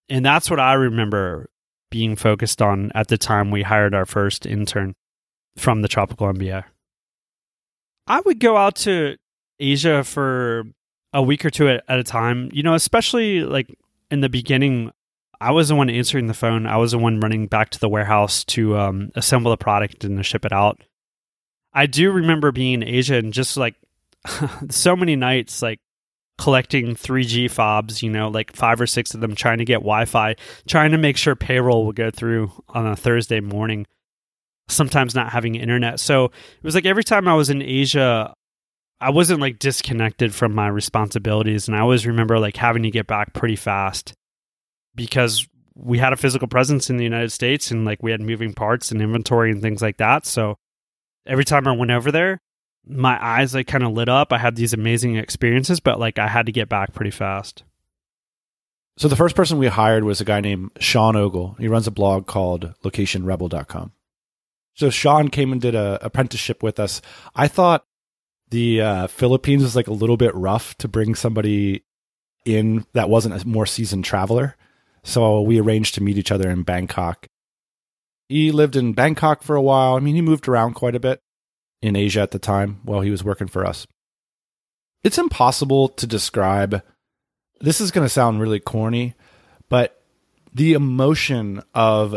[0.08, 1.48] And that's what I remember
[1.90, 4.94] being focused on at the time we hired our first intern
[5.56, 6.64] from the Tropical MBA.
[8.06, 9.16] I would go out to
[9.58, 10.64] Asia for
[11.12, 13.68] a week or two at, at a time, you know, especially like
[14.10, 14.90] in the beginning.
[15.40, 16.66] I was the one answering the phone.
[16.66, 20.16] I was the one running back to the warehouse to um, assemble the product and
[20.18, 20.80] to ship it out.
[21.72, 23.74] I do remember being in Asia and just like
[24.70, 25.80] so many nights, like
[26.38, 30.04] collecting 3G fobs, you know, like five or six of them, trying to get Wi
[30.04, 30.36] Fi,
[30.66, 33.86] trying to make sure payroll would go through on a Thursday morning,
[34.68, 36.00] sometimes not having internet.
[36.00, 38.32] So it was like every time I was in Asia,
[39.00, 41.68] I wasn't like disconnected from my responsibilities.
[41.68, 44.14] And I always remember like having to get back pretty fast
[44.94, 48.52] because we had a physical presence in the United States and like we had moving
[48.52, 50.26] parts and inventory and things like that.
[50.26, 50.56] So
[51.26, 52.38] every time I went over there,
[52.86, 54.32] my eyes like kind of lit up.
[54.32, 57.64] I had these amazing experiences, but like I had to get back pretty fast.
[58.98, 61.56] So the first person we hired was a guy named Sean Ogle.
[61.58, 63.92] He runs a blog called locationrebel.com.
[64.74, 67.02] So Sean came and did a apprenticeship with us.
[67.34, 67.84] I thought
[68.50, 71.84] the uh, Philippines was like a little bit rough to bring somebody
[72.44, 74.56] in that wasn't a more seasoned traveler.
[75.04, 77.26] So we arranged to meet each other in Bangkok.
[78.28, 79.94] He lived in Bangkok for a while.
[79.94, 81.20] I mean, he moved around quite a bit
[81.82, 83.86] in Asia at the time while he was working for us.
[85.04, 86.82] It's impossible to describe.
[87.60, 89.14] This is going to sound really corny,
[89.68, 90.00] but
[90.54, 92.16] the emotion of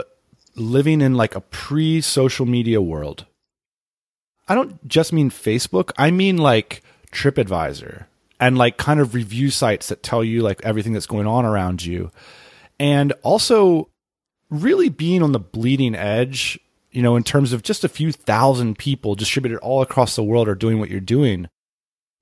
[0.55, 3.25] living in like a pre social media world.
[4.47, 8.05] I don't just mean Facebook, I mean like TripAdvisor
[8.39, 11.83] and like kind of review sites that tell you like everything that's going on around
[11.83, 12.11] you.
[12.79, 13.89] And also
[14.49, 16.59] really being on the bleeding edge,
[16.91, 20.47] you know, in terms of just a few thousand people distributed all across the world
[20.47, 21.47] are doing what you're doing.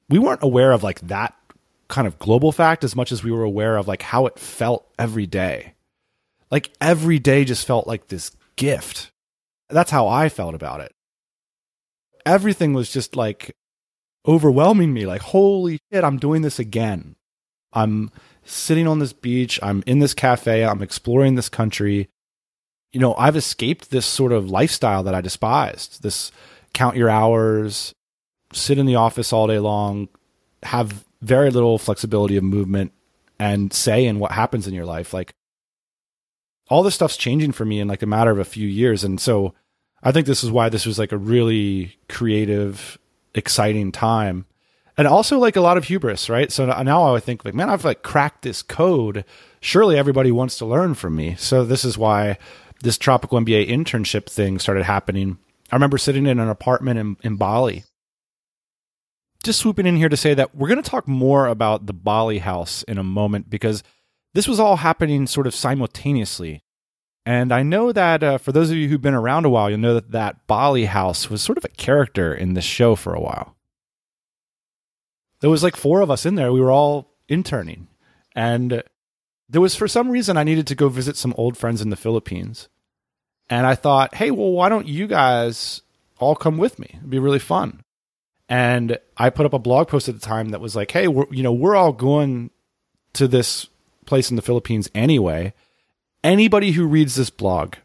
[0.10, 1.36] We weren't aware of like that
[1.88, 4.88] kind of global fact as much as we were aware of like how it felt
[4.98, 5.73] every day.
[6.54, 9.10] Like every day just felt like this gift.
[9.72, 10.94] That's how I felt about it.
[12.28, 13.56] Everything was just like
[14.28, 15.08] overwhelming me.
[15.08, 17.16] Like, holy shit, I'm doing this again.
[17.74, 18.12] I'm
[18.46, 19.60] sitting on this beach.
[19.64, 20.64] I'm in this cafe.
[20.64, 22.08] I'm exploring this country.
[22.92, 26.04] You know, I've escaped this sort of lifestyle that I despised.
[26.04, 26.32] This
[26.72, 27.96] count your hours,
[28.54, 30.08] sit in the office all day long,
[30.62, 32.92] have very little flexibility of movement
[33.40, 35.16] and say in what happens in your life.
[35.16, 35.34] Like
[36.74, 39.04] all this stuff's changing for me in like a matter of a few years.
[39.04, 39.54] And so
[40.02, 42.98] I think this is why this was like a really creative,
[43.36, 44.48] exciting time.
[44.98, 46.52] And also like a lot of hubris, right?
[46.52, 49.24] So now I think like, man, I've like cracked this code.
[49.62, 51.36] Surely everybody wants to learn from me.
[51.36, 52.40] So this is why
[52.82, 55.38] this tropical MBA internship thing started happening.
[55.72, 57.84] I remember sitting in an apartment in, in Bali.
[59.44, 62.40] Just swooping in here to say that we're going to talk more about the Bali
[62.40, 63.84] house in a moment because
[64.34, 66.64] this was all happening sort of simultaneously.
[67.26, 69.80] And I know that uh, for those of you who've been around a while, you'll
[69.80, 73.22] know that that Bali house was sort of a character in this show for a
[73.22, 73.56] while.
[75.40, 76.52] there was like four of us in there.
[76.52, 77.88] We were all interning.
[78.36, 78.84] And
[79.48, 81.96] there was for some reason I needed to go visit some old friends in the
[81.96, 82.70] Philippines.
[83.50, 85.82] And I thought, hey, well, why don't you guys
[86.18, 86.90] all come with me?
[86.96, 87.84] It'd be really fun.
[88.50, 91.44] And I put up a blog post at the time that was like, hey, you
[91.44, 92.52] know, we're all going
[93.14, 93.68] to this
[94.06, 95.54] place in the Philippines anyway.
[96.24, 97.76] Anybody who reads this blog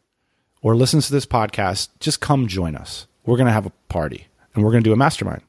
[0.63, 3.07] or listens to this podcast, just come join us.
[3.25, 5.43] We're going to have a party and we're going to do a mastermind.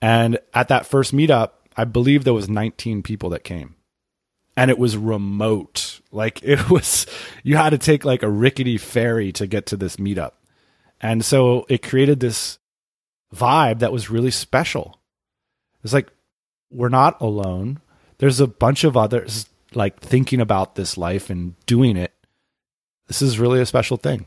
[0.00, 3.76] And at that first meetup, I believe there was 19 people that came.
[4.56, 6.00] And it was remote.
[6.12, 7.06] Like it was
[7.42, 10.32] you had to take like a rickety ferry to get to this meetup.
[11.00, 12.58] And so it created this
[13.34, 15.00] vibe that was really special.
[15.82, 16.10] It's like
[16.70, 17.80] we're not alone.
[18.18, 22.12] There's a bunch of others like thinking about this life and doing it.
[23.06, 24.26] This is really a special thing.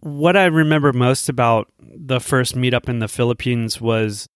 [0.00, 4.28] What I remember most about the first meetup in the Philippines was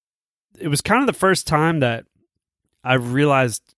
[0.59, 2.05] it was kind of the first time that
[2.85, 3.75] I realized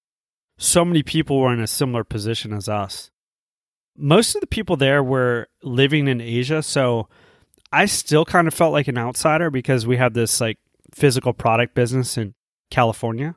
[0.56, 3.10] so many people were in a similar position as us.
[3.96, 7.08] Most of the people there were living in Asia, so
[7.70, 10.58] I still kind of felt like an outsider because we had this like
[10.92, 12.34] physical product business in
[12.70, 13.36] California.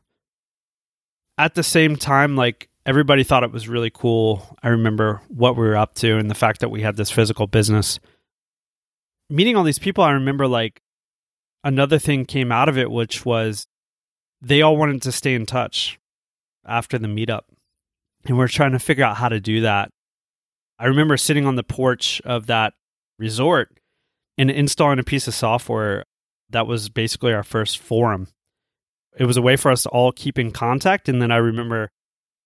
[1.38, 4.58] At the same time, like everybody thought it was really cool.
[4.64, 7.48] I remember what we were up to and the fact that we had this physical
[7.48, 8.00] business.
[9.30, 10.82] Meeting all these people, I remember like
[11.64, 13.68] another thing came out of it, which was
[14.42, 16.00] they all wanted to stay in touch
[16.66, 17.44] after the meetup.
[18.26, 19.90] And we're trying to figure out how to do that.
[20.80, 22.74] I remember sitting on the porch of that
[23.20, 23.80] resort
[24.38, 26.04] and installing a piece of software
[26.50, 28.28] that was basically our first forum.
[29.18, 31.10] It was a way for us to all keep in contact.
[31.10, 31.90] And then I remember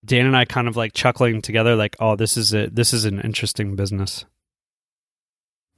[0.03, 3.05] Dan and I kind of like chuckling together, like, oh, this is a, this is
[3.05, 4.25] an interesting business.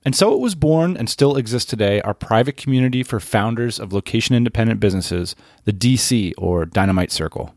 [0.06, 3.94] And so it was born and still exists today our private community for founders of
[3.94, 7.56] location independent businesses, the DC or Dynamite Circle.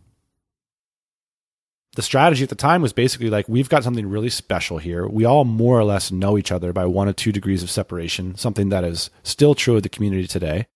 [1.96, 5.08] The strategy at the time was basically like, we've got something really special here.
[5.08, 8.36] We all more or less know each other by one or two degrees of separation,
[8.36, 10.66] something that is still true of the community today.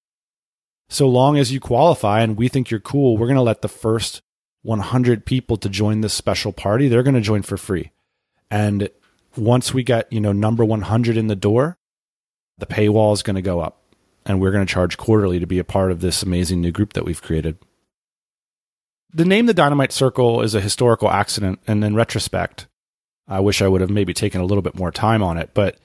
[0.90, 3.68] So long as you qualify and we think you're cool, we're going to let the
[3.68, 4.22] first
[4.62, 7.92] 100 people to join this special party, they're going to join for free.
[8.50, 8.90] And
[9.37, 11.79] once we get, you know, number 100 in the door,
[12.59, 13.81] the paywall is going to go up
[14.26, 16.94] and we're going to charge quarterly to be a part of this amazing new group
[16.94, 17.57] that we've created.
[19.14, 22.66] The name the Dynamite Circle is a historical accident and in retrospect,
[23.29, 25.79] I wish I would have maybe taken a little bit more time on it, but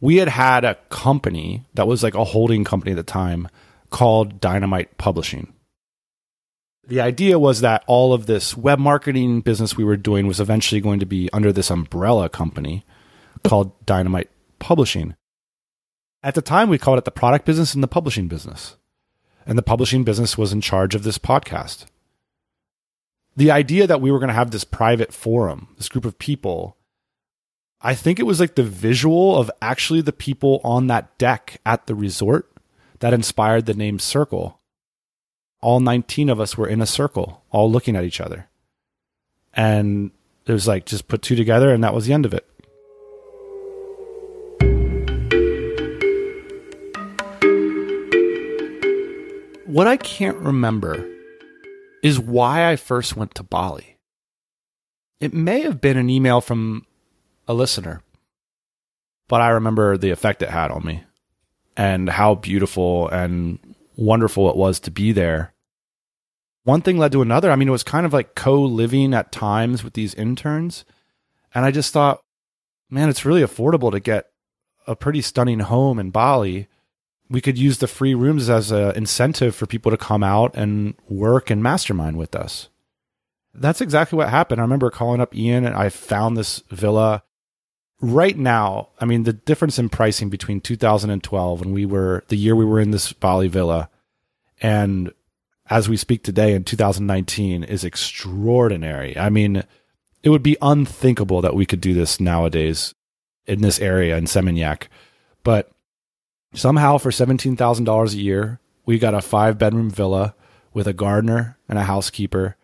[0.00, 3.48] we had had a company that was like a holding company at the time
[3.92, 5.52] called Dynamite Publishing.
[6.88, 10.80] The idea was that all of this web marketing business we were doing was eventually
[10.80, 12.84] going to be under this umbrella company
[13.44, 15.14] called Dynamite Publishing.
[16.24, 18.76] At the time, we called it the product business and the publishing business.
[19.46, 21.86] And the publishing business was in charge of this podcast.
[23.36, 26.76] The idea that we were going to have this private forum, this group of people,
[27.80, 31.86] I think it was like the visual of actually the people on that deck at
[31.86, 32.51] the resort
[33.02, 34.60] that inspired the name Circle.
[35.60, 38.48] All 19 of us were in a circle, all looking at each other.
[39.52, 40.12] And
[40.46, 42.48] it was like just put two together, and that was the end of it.
[49.66, 51.04] What I can't remember
[52.04, 53.98] is why I first went to Bali.
[55.18, 56.86] It may have been an email from
[57.48, 58.00] a listener,
[59.26, 61.02] but I remember the effect it had on me
[61.76, 63.58] and how beautiful and
[63.96, 65.54] wonderful it was to be there.
[66.64, 67.50] One thing led to another.
[67.50, 70.84] I mean, it was kind of like co living at times with these interns.
[71.54, 72.22] And I just thought,
[72.88, 74.26] man, it's really affordable to get
[74.86, 76.68] a pretty stunning home in Bali
[77.32, 80.94] we could use the free rooms as an incentive for people to come out and
[81.08, 82.68] work and mastermind with us.
[83.54, 84.60] That's exactly what happened.
[84.60, 87.22] I remember calling up Ian and I found this villa.
[88.02, 92.56] Right now, I mean, the difference in pricing between 2012 when we were the year
[92.56, 93.88] we were in this Bali villa
[94.60, 95.12] and
[95.70, 99.16] as we speak today in 2019 is extraordinary.
[99.16, 99.62] I mean,
[100.22, 102.94] it would be unthinkable that we could do this nowadays
[103.46, 104.88] in this area in Seminyak.
[105.44, 105.72] But
[106.54, 110.34] Somehow, for $17,000 a year, we got a five bedroom villa
[110.74, 112.56] with a gardener and a housekeeper,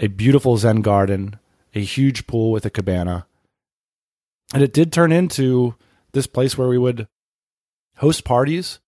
[0.00, 1.38] a beautiful Zen garden,
[1.74, 3.26] a huge pool with a cabana.
[4.52, 5.74] And it did turn into
[6.12, 7.06] this place where we would
[7.96, 8.80] host parties,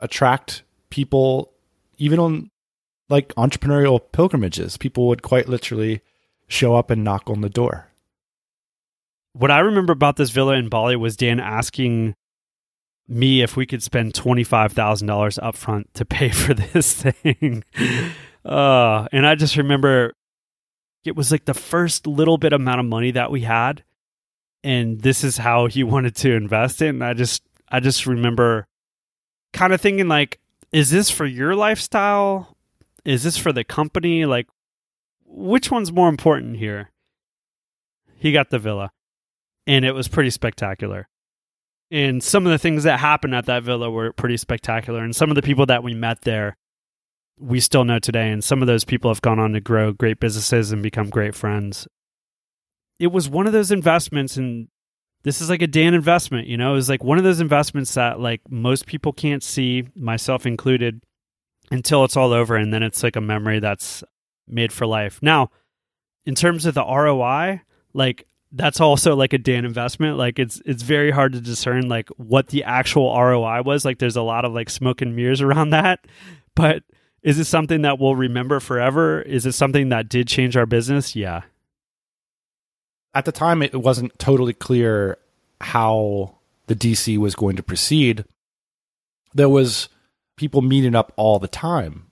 [0.00, 1.52] attract people,
[1.96, 2.50] even on
[3.08, 4.76] like entrepreneurial pilgrimages.
[4.76, 6.00] People would quite literally
[6.46, 7.88] show up and knock on the door.
[9.32, 12.14] What I remember about this villa in Bali was Dan asking
[13.06, 14.74] me if we could spend $25,000
[15.40, 17.64] upfront to pay for this thing.
[18.44, 20.12] uh, and I just remember
[21.04, 23.82] it was like the first little bit amount of money that we had
[24.68, 28.66] and this is how he wanted to invest it and I just I just remember
[29.52, 30.38] kind of thinking like
[30.70, 32.54] is this for your lifestyle?
[33.02, 34.26] Is this for the company?
[34.26, 34.46] Like
[35.24, 36.90] which one's more important here?
[38.16, 38.90] He got the villa
[39.66, 41.08] and it was pretty spectacular.
[41.90, 45.02] And some of the things that happened at that villa were pretty spectacular.
[45.02, 46.58] And some of the people that we met there,
[47.38, 48.30] we still know today.
[48.30, 51.34] And some of those people have gone on to grow great businesses and become great
[51.34, 51.88] friends.
[52.98, 54.68] It was one of those investments, and
[55.22, 57.94] this is like a Dan investment, you know, it was like one of those investments
[57.94, 61.02] that like most people can't see, myself included,
[61.70, 62.56] until it's all over.
[62.56, 64.02] And then it's like a memory that's
[64.46, 65.18] made for life.
[65.22, 65.50] Now,
[66.24, 70.16] in terms of the ROI, like that's also like a Dan investment.
[70.16, 73.84] Like it's it's very hard to discern like what the actual ROI was.
[73.84, 76.06] Like there's a lot of like smoke and mirrors around that.
[76.54, 76.82] But
[77.22, 79.20] is it something that we'll remember forever?
[79.20, 81.14] Is it something that did change our business?
[81.14, 81.42] Yeah.
[83.14, 85.18] At the time it wasn't totally clear
[85.60, 86.36] how
[86.66, 88.24] the DC was going to proceed.
[89.34, 89.88] There was
[90.36, 92.10] people meeting up all the time,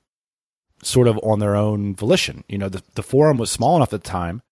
[0.83, 2.45] sort of on their own volition.
[2.49, 4.43] You know, the, the forum was small enough at the time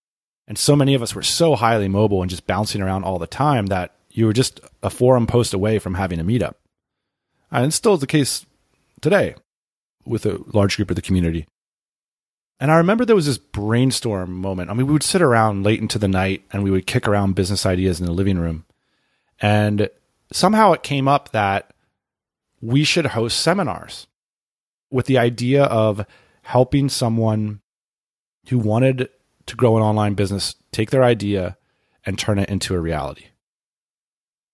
[0.46, 3.26] and so many of us were so highly mobile and just bouncing around all the
[3.26, 6.54] time that you were just a forum post away from having a meetup.
[7.50, 8.44] And it's still the case
[9.00, 9.36] today
[10.04, 11.46] with a large group of the community.
[12.60, 14.70] And I remember there was this brainstorm moment.
[14.70, 17.34] I mean, we would sit around late into the night and we would kick around
[17.34, 18.64] business ideas in the living room.
[19.40, 19.90] And
[20.32, 21.72] somehow it came up that
[22.60, 24.06] we should host seminars
[24.90, 26.06] with the idea of
[26.42, 27.60] helping someone
[28.48, 29.08] who wanted
[29.46, 31.56] to grow an online business take their idea
[32.06, 33.26] and turn it into a reality.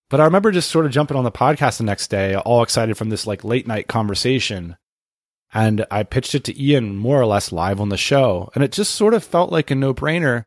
[0.09, 2.97] But I remember just sort of jumping on the podcast the next day, all excited
[2.97, 4.75] from this like late night conversation.
[5.53, 8.49] And I pitched it to Ian more or less live on the show.
[8.55, 10.45] And it just sort of felt like a no brainer.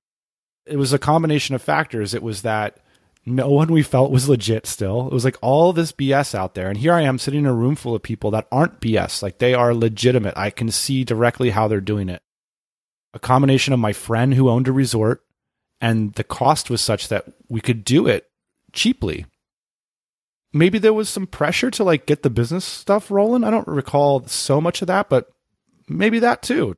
[0.66, 2.14] It was a combination of factors.
[2.14, 2.78] It was that
[3.26, 5.06] no one we felt was legit still.
[5.06, 6.68] It was like all this BS out there.
[6.68, 9.22] And here I am sitting in a room full of people that aren't BS.
[9.22, 10.34] Like they are legitimate.
[10.36, 12.22] I can see directly how they're doing it
[13.14, 15.24] a combination of my friend who owned a resort
[15.80, 18.28] and the cost was such that we could do it
[18.72, 19.24] cheaply.
[20.54, 23.44] Maybe there was some pressure to like get the business stuff rolling.
[23.44, 25.30] I don't recall so much of that, but
[25.88, 26.74] maybe that too.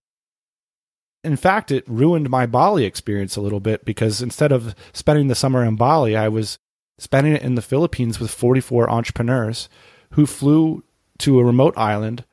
[1.23, 5.35] In fact, it ruined my Bali experience a little bit because instead of spending the
[5.35, 6.59] summer in Bali, I was
[6.99, 9.69] spending it in the Philippines with 44 entrepreneurs
[10.13, 10.83] who flew
[11.19, 12.25] to a remote island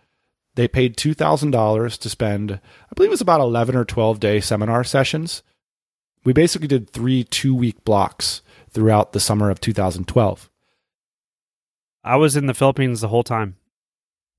[0.56, 4.84] they paid $2,000 to spend, I believe it was about 11 or 12 day seminar
[4.84, 5.42] sessions.
[6.24, 10.50] We basically did three two week blocks throughout the summer of 2012.
[12.04, 13.56] I was in the Philippines the whole time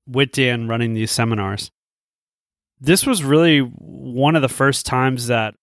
[0.07, 1.71] with Dan running these seminars.
[2.79, 5.55] This was really one of the first times that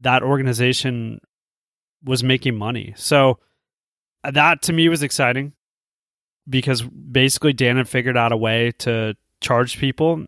[0.00, 1.20] that organization
[2.04, 2.94] was making money.
[2.96, 3.38] So
[4.24, 5.52] uh, that to me was exciting
[6.48, 10.26] because basically Dan had figured out a way to charge people.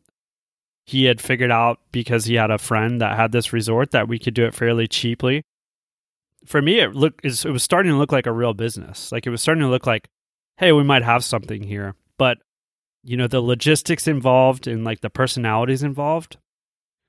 [0.84, 4.18] He had figured out because he had a friend that had this resort that we
[4.18, 5.42] could do it fairly cheaply.
[6.46, 9.12] For me, it looked it was starting to look like a real business.
[9.12, 10.08] Like it was starting to look like,
[10.58, 11.94] hey, we might have something here.
[12.18, 12.38] But
[13.02, 16.36] you know, the logistics involved and like the personalities involved,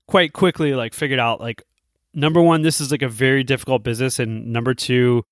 [0.08, 1.64] quite quickly like figured out like
[2.14, 5.26] number one, this is like a very difficult business, and number two,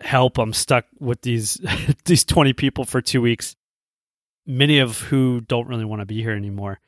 [0.00, 1.60] help, I'm stuck with these
[2.04, 3.56] these 20 people for two weeks
[4.48, 6.80] many of who don't really want to be here anymore.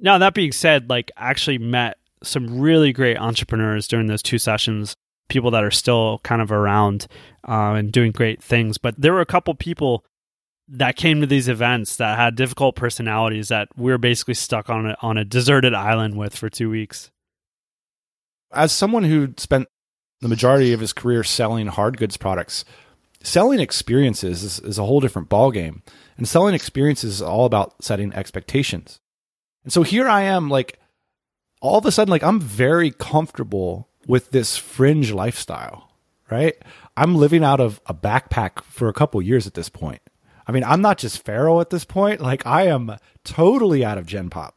[0.00, 4.96] Now, that being said, like actually met some really great entrepreneurs during those two sessions,
[5.28, 7.06] people that are still kind of around
[7.46, 8.78] uh, and doing great things.
[8.78, 10.04] But there were a couple people
[10.68, 14.86] that came to these events that had difficult personalities that we were basically stuck on
[14.86, 17.10] a, on a deserted island with for two weeks.
[18.52, 19.68] As someone who spent
[20.20, 22.64] the majority of his career selling hard goods products,
[23.22, 25.82] selling experiences is, is a whole different ballgame.
[26.16, 29.00] And selling experiences is all about setting expectations.
[29.64, 30.78] And so here I am, like,
[31.60, 35.92] all of a sudden, like, I'm very comfortable with this fringe lifestyle,
[36.28, 36.56] right?
[36.96, 40.00] I'm living out of a backpack for a couple years at this point.
[40.48, 42.20] I mean, I'm not just Pharaoh at this point.
[42.20, 44.56] Like, I am totally out of Gen Pop.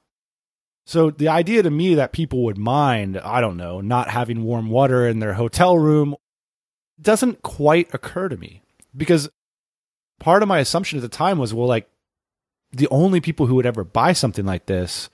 [0.86, 4.70] So the idea to me that people would mind, I don't know, not having warm
[4.70, 6.16] water in their hotel room
[7.00, 8.64] doesn't quite occur to me
[8.96, 9.30] because
[10.20, 11.90] part of my assumption at the time was, well, like
[12.72, 15.10] the only people who would ever buy something like this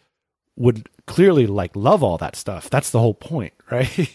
[0.57, 2.69] would clearly like love all that stuff.
[2.69, 4.09] That's the whole point, right?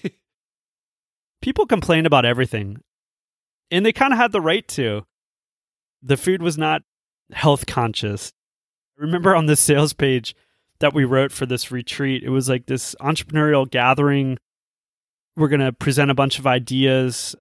[1.40, 2.82] people complain about everything,
[3.70, 5.06] and they kind of had the right to.
[6.02, 6.82] The food was not
[7.32, 8.32] health conscious.
[8.98, 10.34] Remember on the sales page
[10.80, 14.38] that we wrote for this retreat, it was like this entrepreneurial gathering.
[15.36, 17.34] We're going to present a bunch of ideas.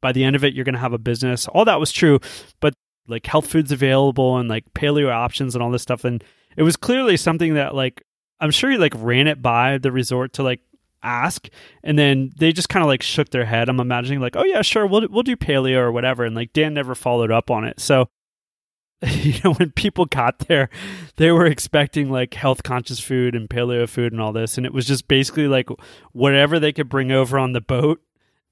[0.00, 1.48] By the end of it, you're going to have a business.
[1.48, 2.20] All that was true,
[2.60, 2.74] but
[3.08, 6.04] like health foods available and like paleo options and all this stuff.
[6.04, 6.22] And
[6.56, 8.02] it was clearly something that like
[8.44, 10.60] I'm sure he like ran it by the resort to like
[11.02, 11.48] ask
[11.82, 13.70] and then they just kind of like shook their head.
[13.70, 16.74] I'm imagining like oh yeah sure we'll we'll do paleo or whatever and like dan
[16.74, 17.80] never followed up on it.
[17.80, 18.10] So
[19.02, 20.68] you know when people got there
[21.16, 24.74] they were expecting like health conscious food and paleo food and all this and it
[24.74, 25.70] was just basically like
[26.12, 28.02] whatever they could bring over on the boat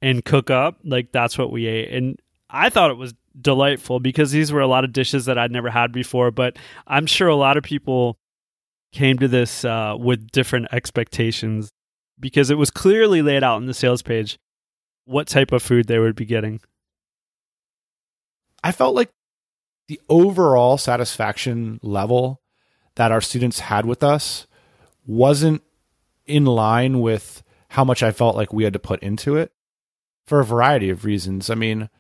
[0.01, 1.93] and cook up like that's what we ate.
[1.93, 2.19] And
[2.49, 5.71] i thought it was delightful because these were a lot of dishes that i'd never
[5.71, 8.19] had before but i'm sure a lot of people
[8.93, 11.73] came to this uh, with different expectations
[12.21, 14.39] because it was clearly laid out in the sales page
[15.05, 16.61] what type of food they would be getting.
[18.63, 19.11] I felt like
[19.89, 22.41] the overall satisfaction level
[22.95, 24.47] that our students had with us
[25.05, 25.63] wasn't
[26.27, 29.53] in line with how much I felt like we had to put into it
[30.27, 31.51] for a variety of reasons.
[31.51, 31.91] I mean,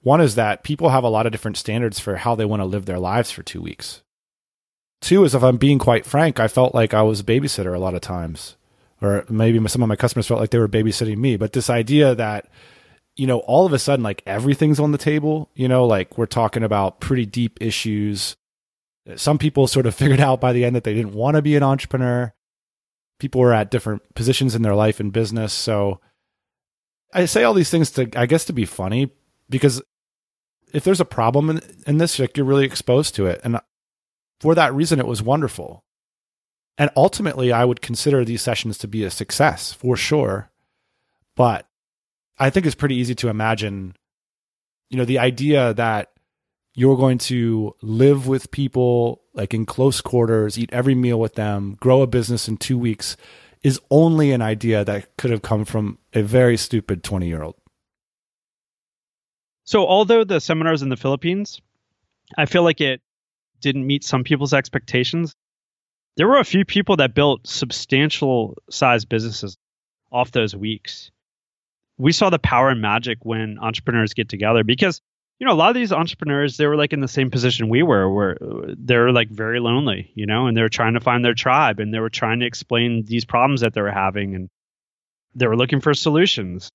[0.00, 2.66] one is that people have a lot of different standards for how they want to
[2.66, 4.02] live their lives for two weeks.
[5.00, 7.78] Two is if I'm being quite frank, I felt like I was a babysitter a
[7.78, 8.56] lot of times,
[9.00, 11.36] or maybe some of my customers felt like they were babysitting me.
[11.36, 12.48] But this idea that,
[13.16, 16.26] you know, all of a sudden, like everything's on the table, you know, like we're
[16.26, 18.36] talking about pretty deep issues.
[19.14, 21.54] Some people sort of figured out by the end that they didn't want to be
[21.54, 22.34] an entrepreneur.
[23.20, 25.52] People were at different positions in their life and business.
[25.52, 26.00] So
[27.12, 29.12] I say all these things to, I guess, to be funny
[29.48, 29.82] because
[30.72, 33.40] if there's a problem in, in this, like you're really exposed to it.
[33.44, 33.60] And
[34.40, 35.84] for that reason, it was wonderful.
[36.76, 40.50] And ultimately, I would consider these sessions to be a success for sure.
[41.34, 41.66] But
[42.38, 43.96] I think it's pretty easy to imagine,
[44.90, 46.12] you know, the idea that
[46.74, 51.76] you're going to live with people like in close quarters, eat every meal with them,
[51.80, 53.16] grow a business in two weeks
[53.62, 57.56] is only an idea that could have come from a very stupid 20 year old.
[59.64, 61.60] So, although the seminars in the Philippines,
[62.36, 63.00] I feel like it
[63.60, 65.34] didn't meet some people's expectations.
[66.16, 69.56] There were a few people that built substantial size businesses
[70.10, 71.10] off those weeks.
[71.96, 75.00] We saw the power and magic when entrepreneurs get together because
[75.38, 77.82] you know a lot of these entrepreneurs they were like in the same position we
[77.82, 81.24] were where uh, they're like very lonely you know and they were trying to find
[81.24, 84.48] their tribe and they were trying to explain these problems that they were having and
[85.34, 86.70] they were looking for solutions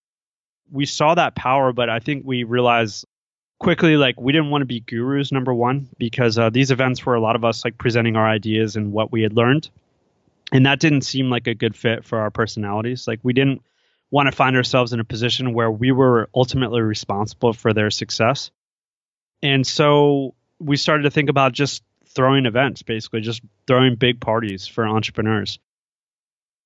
[0.71, 3.05] we saw that power but i think we realized
[3.59, 7.15] quickly like we didn't want to be gurus number one because uh, these events were
[7.15, 9.69] a lot of us like presenting our ideas and what we had learned.
[10.51, 13.07] And that didn't seem like a good fit for our personalities.
[13.07, 13.61] Like we didn't
[14.11, 18.51] want to find ourselves in a position where we were ultimately responsible for their success.
[19.41, 21.83] And so we started to think about just
[22.13, 25.57] throwing events basically just throwing big parties for entrepreneurs.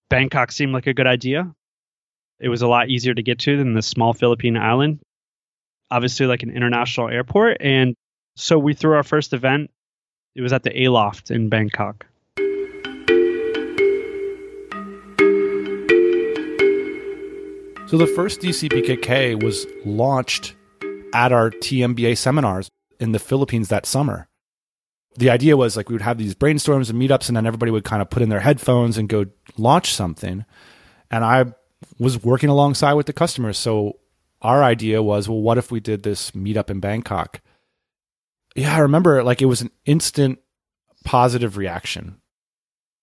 [0.09, 1.53] Bangkok seemed like a good idea.
[2.39, 4.99] It was a lot easier to get to than the small philippine island
[5.89, 7.57] obviously like an international airport.
[7.59, 7.95] And
[8.35, 9.71] so we threw our first event.
[10.35, 12.05] It was at the Aloft in Bangkok.
[17.87, 20.55] So the first DCBKK was launched
[21.13, 22.69] at our TMBA seminars
[22.99, 24.27] in the Philippines that summer.
[25.15, 27.85] The idea was like we would have these brainstorms and meetups, and then everybody would
[27.85, 29.25] kind of put in their headphones and go
[29.57, 30.45] launch something.
[31.09, 31.45] And I
[31.97, 33.57] was working alongside with the customers.
[33.57, 33.97] So
[34.41, 37.41] our idea was, well, what if we did this meetup in Bangkok?
[38.55, 40.39] Yeah, I remember like it was an instant
[41.03, 42.17] positive reaction.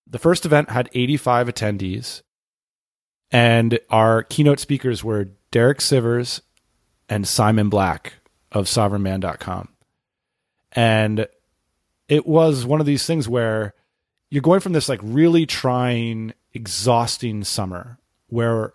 [0.07, 2.22] The first event had 85 attendees,
[3.30, 6.41] and our keynote speakers were Derek Sivers
[7.09, 8.14] and Simon Black
[8.53, 9.68] of sovereignman.com.
[10.72, 11.26] And
[12.09, 13.74] it was one of these things where
[14.30, 18.72] you're going from this like really trying, exhausting summer where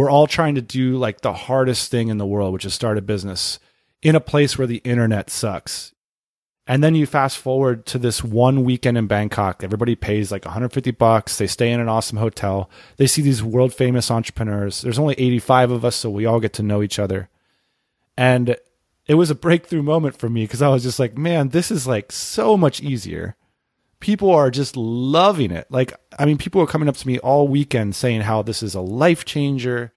[0.00, 2.96] we're all trying to do like the hardest thing in the world, which is start
[2.96, 3.58] a business
[4.00, 5.92] in a place where the internet sucks.
[6.66, 9.62] And then you fast forward to this one weekend in Bangkok.
[9.62, 11.36] Everybody pays like 150 bucks.
[11.36, 12.70] They stay in an awesome hotel.
[12.96, 14.80] They see these world famous entrepreneurs.
[14.80, 17.28] There's only 85 of us, so we all get to know each other.
[18.16, 18.56] And
[19.06, 21.86] it was a breakthrough moment for me because I was just like, man, this is
[21.86, 23.36] like so much easier
[24.00, 25.66] people are just loving it.
[25.70, 28.74] Like, I mean, people are coming up to me all weekend saying how this is
[28.74, 29.92] a life changer,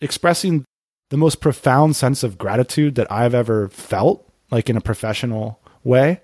[0.00, 0.64] expressing
[1.10, 6.20] the most profound sense of gratitude that I've ever felt, like in a professional way.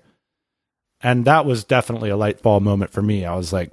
[1.01, 3.25] And that was definitely a light bulb moment for me.
[3.25, 3.71] I was like,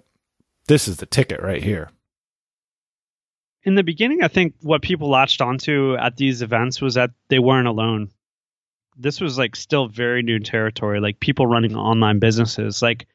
[0.66, 1.90] this is the ticket right here.
[3.64, 7.38] In the beginning, I think what people latched onto at these events was that they
[7.38, 8.10] weren't alone.
[8.96, 12.82] this was like still very new territory, like people running online businesses.
[12.82, 13.06] Like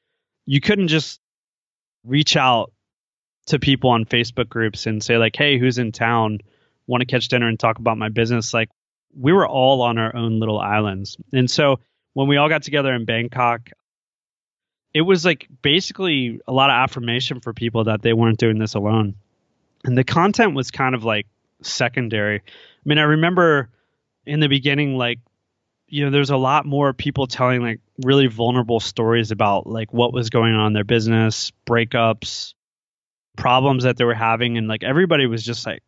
[0.48, 1.20] you couldn't just
[2.04, 2.72] reach out
[3.46, 6.40] to people on Facebook groups and say like, "Hey, who's in town?
[6.88, 8.70] Want to catch dinner and talk about my business?" Like
[9.16, 11.18] we were all on our own little islands.
[11.32, 11.80] And so
[12.14, 13.70] when we all got together in Bangkok,
[14.94, 18.74] it was like basically a lot of affirmation for people that they weren't doing this
[18.74, 19.16] alone.
[19.84, 21.28] And the content was kind of like
[21.62, 22.40] secondary.
[22.40, 22.42] I
[22.86, 23.70] mean, I remember
[24.26, 25.20] in the beginning, like,
[25.88, 30.14] you know, there's a lot more people telling like really vulnerable stories about like what
[30.14, 32.54] was going on in their business, breakups,
[33.38, 34.58] problems that they were having.
[34.58, 35.84] And like everybody was just like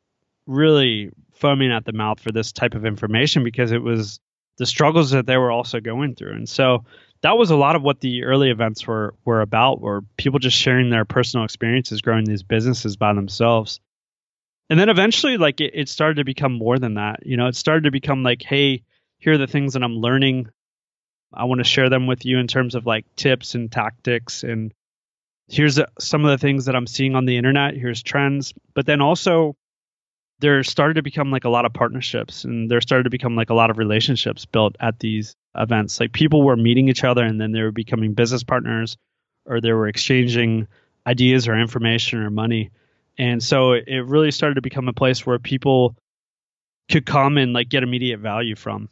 [0.48, 4.20] really foaming at the mouth for this type of information because it was
[4.58, 6.34] the struggles that they were also going through.
[6.34, 6.86] And so
[7.22, 10.58] that was a lot of what the early events were were about were people just
[10.58, 13.80] sharing their personal experiences growing these businesses by themselves
[14.70, 17.56] and then eventually like it, it started to become more than that you know it
[17.56, 18.84] started to become like hey
[19.20, 20.50] here are the things that i'm learning
[21.34, 24.74] i want to share them with you in terms of like tips and tactics and
[25.48, 29.02] here's some of the things that i'm seeing on the internet here's trends but then
[29.02, 29.56] also
[30.40, 33.50] there started to become like a lot of partnerships and there started to become like
[33.50, 36.00] a lot of relationships built at these events.
[36.00, 38.98] Like people were meeting each other and then they were becoming business partners
[39.46, 40.68] or they were exchanging
[41.06, 42.72] ideas or information or money.
[43.18, 45.96] And so it really started to become a place where people
[46.90, 48.90] could come and like get immediate value from.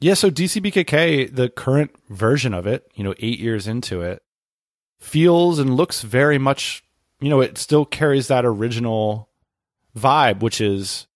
[0.00, 4.22] Yeah, so DCBKK, the current version of it, you know, 8 years into it,
[4.98, 6.84] feels and looks very much,
[7.20, 9.30] you know, it still carries that original
[9.96, 11.06] vibe, which is,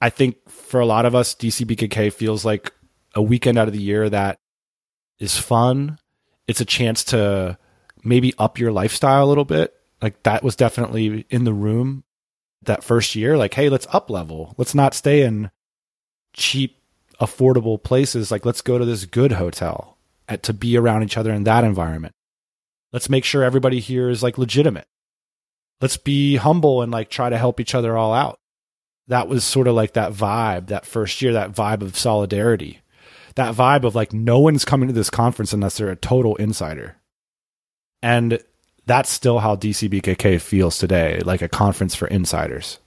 [0.00, 2.72] I think for a lot of us, DCBKK feels like
[3.14, 4.38] a weekend out of the year that
[5.18, 5.98] is fun.
[6.46, 7.58] It's a chance to
[8.02, 9.74] maybe up your lifestyle a little bit.
[10.02, 12.04] Like that was definitely in the room
[12.62, 13.36] that first year.
[13.36, 14.54] Like, hey, let's up level.
[14.58, 15.50] Let's not stay in
[16.34, 16.78] cheap,
[17.20, 18.30] affordable places.
[18.30, 19.96] Like, let's go to this good hotel
[20.28, 22.14] at, to be around each other in that environment.
[22.92, 24.86] Let's make sure everybody here is like legitimate
[25.80, 28.38] let's be humble and like try to help each other all out.
[29.08, 32.80] That was sort of like that vibe that first year, that vibe of solidarity,
[33.34, 36.96] that vibe of like no one's coming to this conference unless they're a total insider.
[38.02, 38.42] And
[38.86, 42.78] that's still how DCBKK feels today, like a conference for insiders.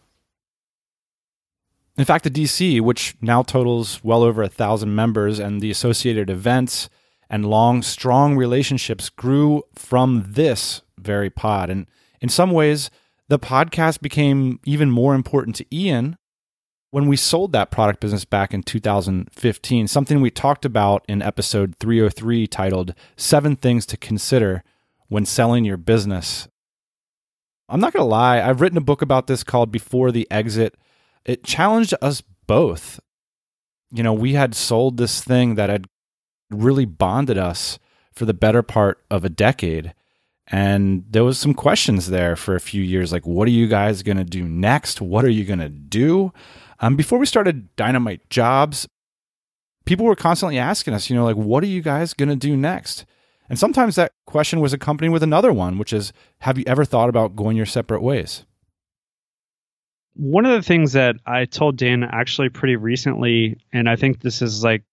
[1.97, 6.29] In fact, the DC, which now totals well over a thousand members, and the associated
[6.29, 6.89] events
[7.29, 11.69] and long, strong relationships grew from this very pod.
[11.69, 11.87] And
[12.21, 12.89] in some ways,
[13.27, 16.17] the podcast became even more important to Ian
[16.91, 21.75] when we sold that product business back in 2015, something we talked about in episode
[21.79, 24.63] 303 titled Seven Things to Consider
[25.07, 26.47] When Selling Your Business.
[27.67, 30.75] I'm not going to lie, I've written a book about this called Before the Exit.
[31.25, 32.99] It challenged us both.
[33.91, 35.85] You know, we had sold this thing that had
[36.49, 37.79] really bonded us
[38.13, 39.93] for the better part of a decade
[40.47, 44.03] and there was some questions there for a few years like what are you guys
[44.03, 45.01] going to do next?
[45.01, 46.31] What are you going to do?
[46.79, 48.87] Um, before we started dynamite jobs
[49.85, 52.55] people were constantly asking us you know like what are you guys going to do
[52.55, 53.05] next?
[53.49, 57.09] And sometimes that question was accompanied with another one which is have you ever thought
[57.09, 58.45] about going your separate ways
[60.17, 64.41] one of the things that i told dan actually pretty recently and i think this
[64.41, 64.83] is like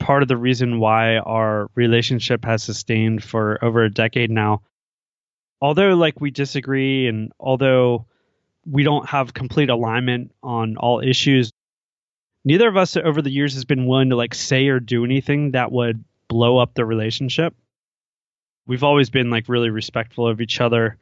[0.00, 4.62] part of the reason why our relationship has sustained for over a decade now.
[5.60, 8.06] Although like we disagree and although
[8.66, 11.52] we don't have complete alignment on all issues,
[12.44, 15.52] neither of us over the years has been willing to like say or do anything
[15.52, 17.54] that would blow up the relationship.
[18.66, 20.96] We've always been like really respectful of each other,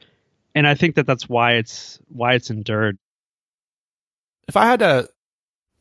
[0.55, 2.99] and I think that that's why it's why it's endured.
[4.49, 5.09] If I had to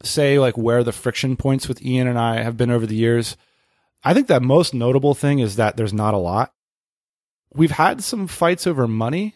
[0.03, 3.37] say like where the friction points with Ian and I have been over the years,
[4.03, 6.53] I think that most notable thing is that there's not a lot.
[7.53, 9.35] We've had some fights over money.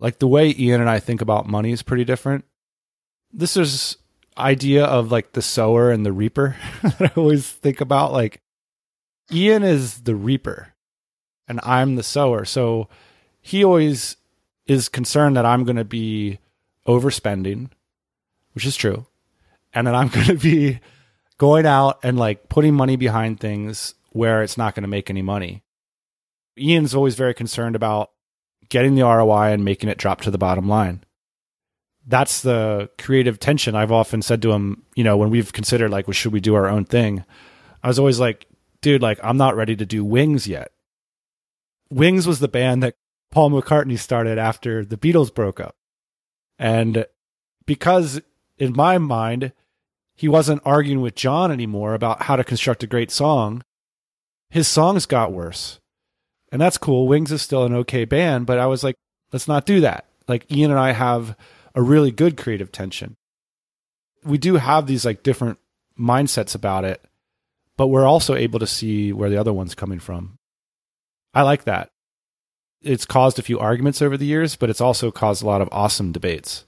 [0.00, 2.44] Like the way Ian and I think about money is pretty different.
[3.32, 3.96] This is
[4.36, 8.12] idea of like the sower and the reaper that I always think about.
[8.12, 8.40] Like
[9.32, 10.74] Ian is the reaper
[11.46, 12.44] and I'm the sower.
[12.44, 12.88] So
[13.40, 14.16] he always
[14.66, 16.38] is concerned that I'm going to be
[16.86, 17.70] overspending,
[18.54, 19.06] which is true
[19.74, 20.80] and then I'm going to be
[21.36, 25.22] going out and like putting money behind things where it's not going to make any
[25.22, 25.64] money.
[26.56, 28.12] Ian's always very concerned about
[28.68, 31.02] getting the ROI and making it drop to the bottom line.
[32.06, 36.06] That's the creative tension I've often said to him, you know, when we've considered like,
[36.06, 37.24] well, should we do our own thing?
[37.82, 38.46] I was always like,
[38.82, 40.70] dude, like, I'm not ready to do Wings yet.
[41.90, 42.94] Wings was the band that
[43.30, 45.76] Paul McCartney started after the Beatles broke up.
[46.58, 47.06] And
[47.66, 48.20] because
[48.58, 49.52] in my mind,
[50.14, 53.62] he wasn't arguing with John anymore about how to construct a great song.
[54.50, 55.80] His songs got worse.
[56.52, 57.08] And that's cool.
[57.08, 58.94] Wings is still an okay band, but I was like,
[59.32, 60.06] let's not do that.
[60.28, 61.36] Like Ian and I have
[61.74, 63.16] a really good creative tension.
[64.22, 65.58] We do have these like different
[65.98, 67.02] mindsets about it,
[67.76, 70.38] but we're also able to see where the other one's coming from.
[71.34, 71.90] I like that.
[72.80, 75.68] It's caused a few arguments over the years, but it's also caused a lot of
[75.72, 76.64] awesome debates.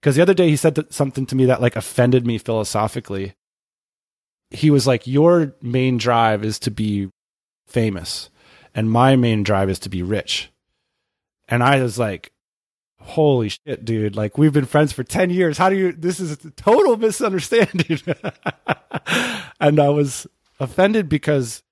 [0.00, 3.34] Because the other day he said something to me that like offended me philosophically.
[4.50, 7.10] He was like, Your main drive is to be
[7.66, 8.30] famous,
[8.74, 10.50] and my main drive is to be rich.
[11.48, 12.32] And I was like,
[13.00, 14.16] Holy shit, dude.
[14.16, 15.58] Like, we've been friends for 10 years.
[15.58, 18.00] How do you, this is a total misunderstanding.
[19.60, 20.26] and I was
[20.58, 21.62] offended because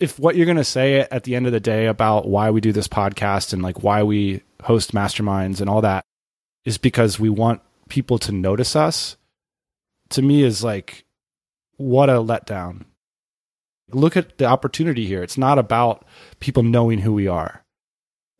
[0.00, 2.60] if what you're going to say at the end of the day about why we
[2.60, 6.04] do this podcast and like why we host masterminds and all that
[6.64, 9.16] is because we want people to notice us,
[10.10, 11.04] to me is like,
[11.76, 12.84] what a letdown.
[13.90, 15.22] Look at the opportunity here.
[15.22, 16.04] It's not about
[16.40, 17.64] people knowing who we are.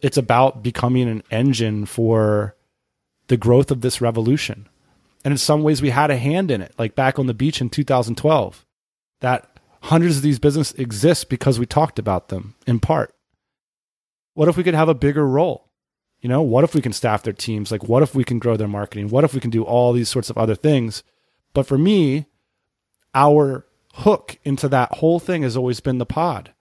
[0.01, 2.57] It's about becoming an engine for
[3.29, 4.69] the growth of this revolution.
[5.25, 7.61] And in some ways, we had a hand in it, like back on the beach
[7.61, 8.67] in 2012,
[9.21, 13.15] that hundreds of these businesses exist because we talked about them in part.
[14.35, 15.69] What if we could have a bigger role?
[16.23, 17.71] You know, what if we can staff their teams?
[17.73, 19.09] Like, what if we can grow their marketing?
[19.09, 21.03] What if we can do all these sorts of other things?
[21.53, 22.27] But for me,
[23.15, 26.53] our hook into that whole thing has always been the pod.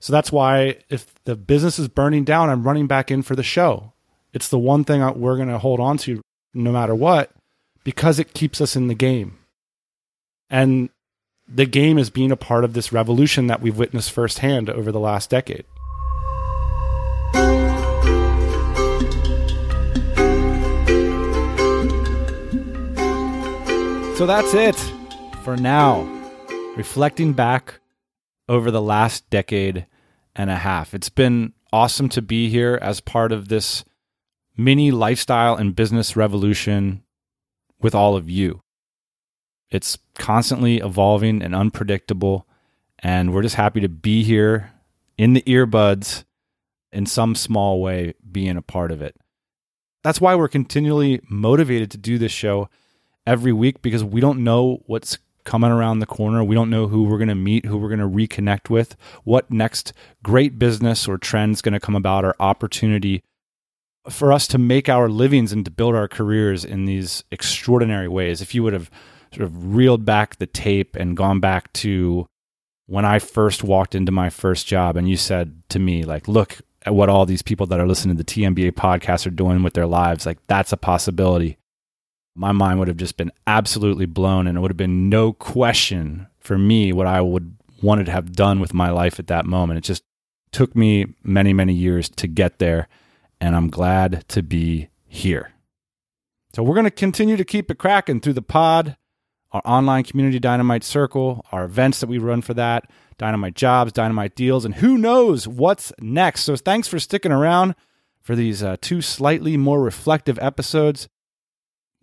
[0.00, 3.42] So that's why if the business is burning down, I'm running back in for the
[3.42, 3.92] show.
[4.32, 6.22] It's the one thing we're going to hold on to
[6.54, 7.30] no matter what
[7.84, 9.38] because it keeps us in the game.
[10.48, 10.88] And
[11.46, 15.00] the game is being a part of this revolution that we've witnessed firsthand over the
[15.00, 15.64] last decade.
[24.20, 24.76] So that's it
[25.44, 26.02] for now.
[26.76, 27.80] Reflecting back
[28.50, 29.86] over the last decade
[30.36, 30.92] and a half.
[30.92, 33.82] It's been awesome to be here as part of this
[34.58, 37.02] mini lifestyle and business revolution
[37.80, 38.60] with all of you.
[39.70, 42.46] It's constantly evolving and unpredictable.
[42.98, 44.70] And we're just happy to be here
[45.16, 46.24] in the earbuds
[46.92, 49.16] in some small way, being a part of it.
[50.04, 52.68] That's why we're continually motivated to do this show
[53.26, 56.44] every week because we don't know what's coming around the corner.
[56.44, 59.50] We don't know who we're going to meet, who we're going to reconnect with, what
[59.50, 59.92] next
[60.22, 63.22] great business or trends going to come about or opportunity
[64.08, 68.40] for us to make our livings and to build our careers in these extraordinary ways.
[68.40, 68.90] If you would have
[69.32, 72.26] sort of reeled back the tape and gone back to
[72.86, 76.58] when I first walked into my first job and you said to me, like, look
[76.82, 79.74] at what all these people that are listening to the TMBA podcast are doing with
[79.74, 81.56] their lives, like, that's a possibility.
[82.40, 86.26] My mind would have just been absolutely blown, and it would have been no question
[86.38, 89.76] for me what I would wanted to have done with my life at that moment.
[89.76, 90.04] It just
[90.50, 92.88] took me many, many years to get there,
[93.42, 95.52] and I'm glad to be here.
[96.54, 98.96] So we're going to continue to keep it cracking through the pod
[99.52, 102.88] our online community Dynamite Circle, our events that we run for that,
[103.18, 106.42] Dynamite Jobs, Dynamite Deals, and who knows what's next.
[106.42, 107.74] So thanks for sticking around
[108.22, 111.08] for these uh, two slightly more reflective episodes.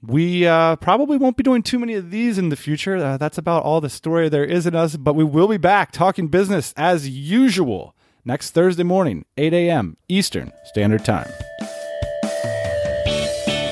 [0.08, 2.96] We uh, probably won't be doing too many of these in the future.
[2.96, 5.92] Uh, that's about all the story there is in us, but we will be back
[5.92, 7.94] talking business as usual
[8.24, 9.98] next Thursday morning, 8 a.m.
[10.08, 11.30] Eastern Standard Time.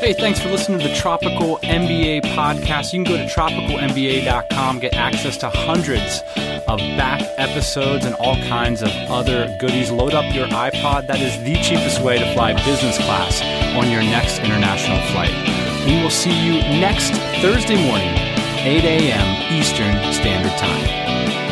[0.01, 2.91] Hey, thanks for listening to the Tropical MBA podcast.
[2.91, 6.19] You can go to tropicalmba.com, get access to hundreds
[6.67, 9.89] of back episodes and all kinds of other goodies.
[9.89, 11.07] Load up your iPod.
[11.07, 13.41] That is the cheapest way to fly business class
[13.77, 15.54] on your next international flight.
[15.85, 18.09] We will see you next Thursday morning,
[18.65, 19.53] 8 a.m.
[19.53, 21.44] Eastern Standard Time.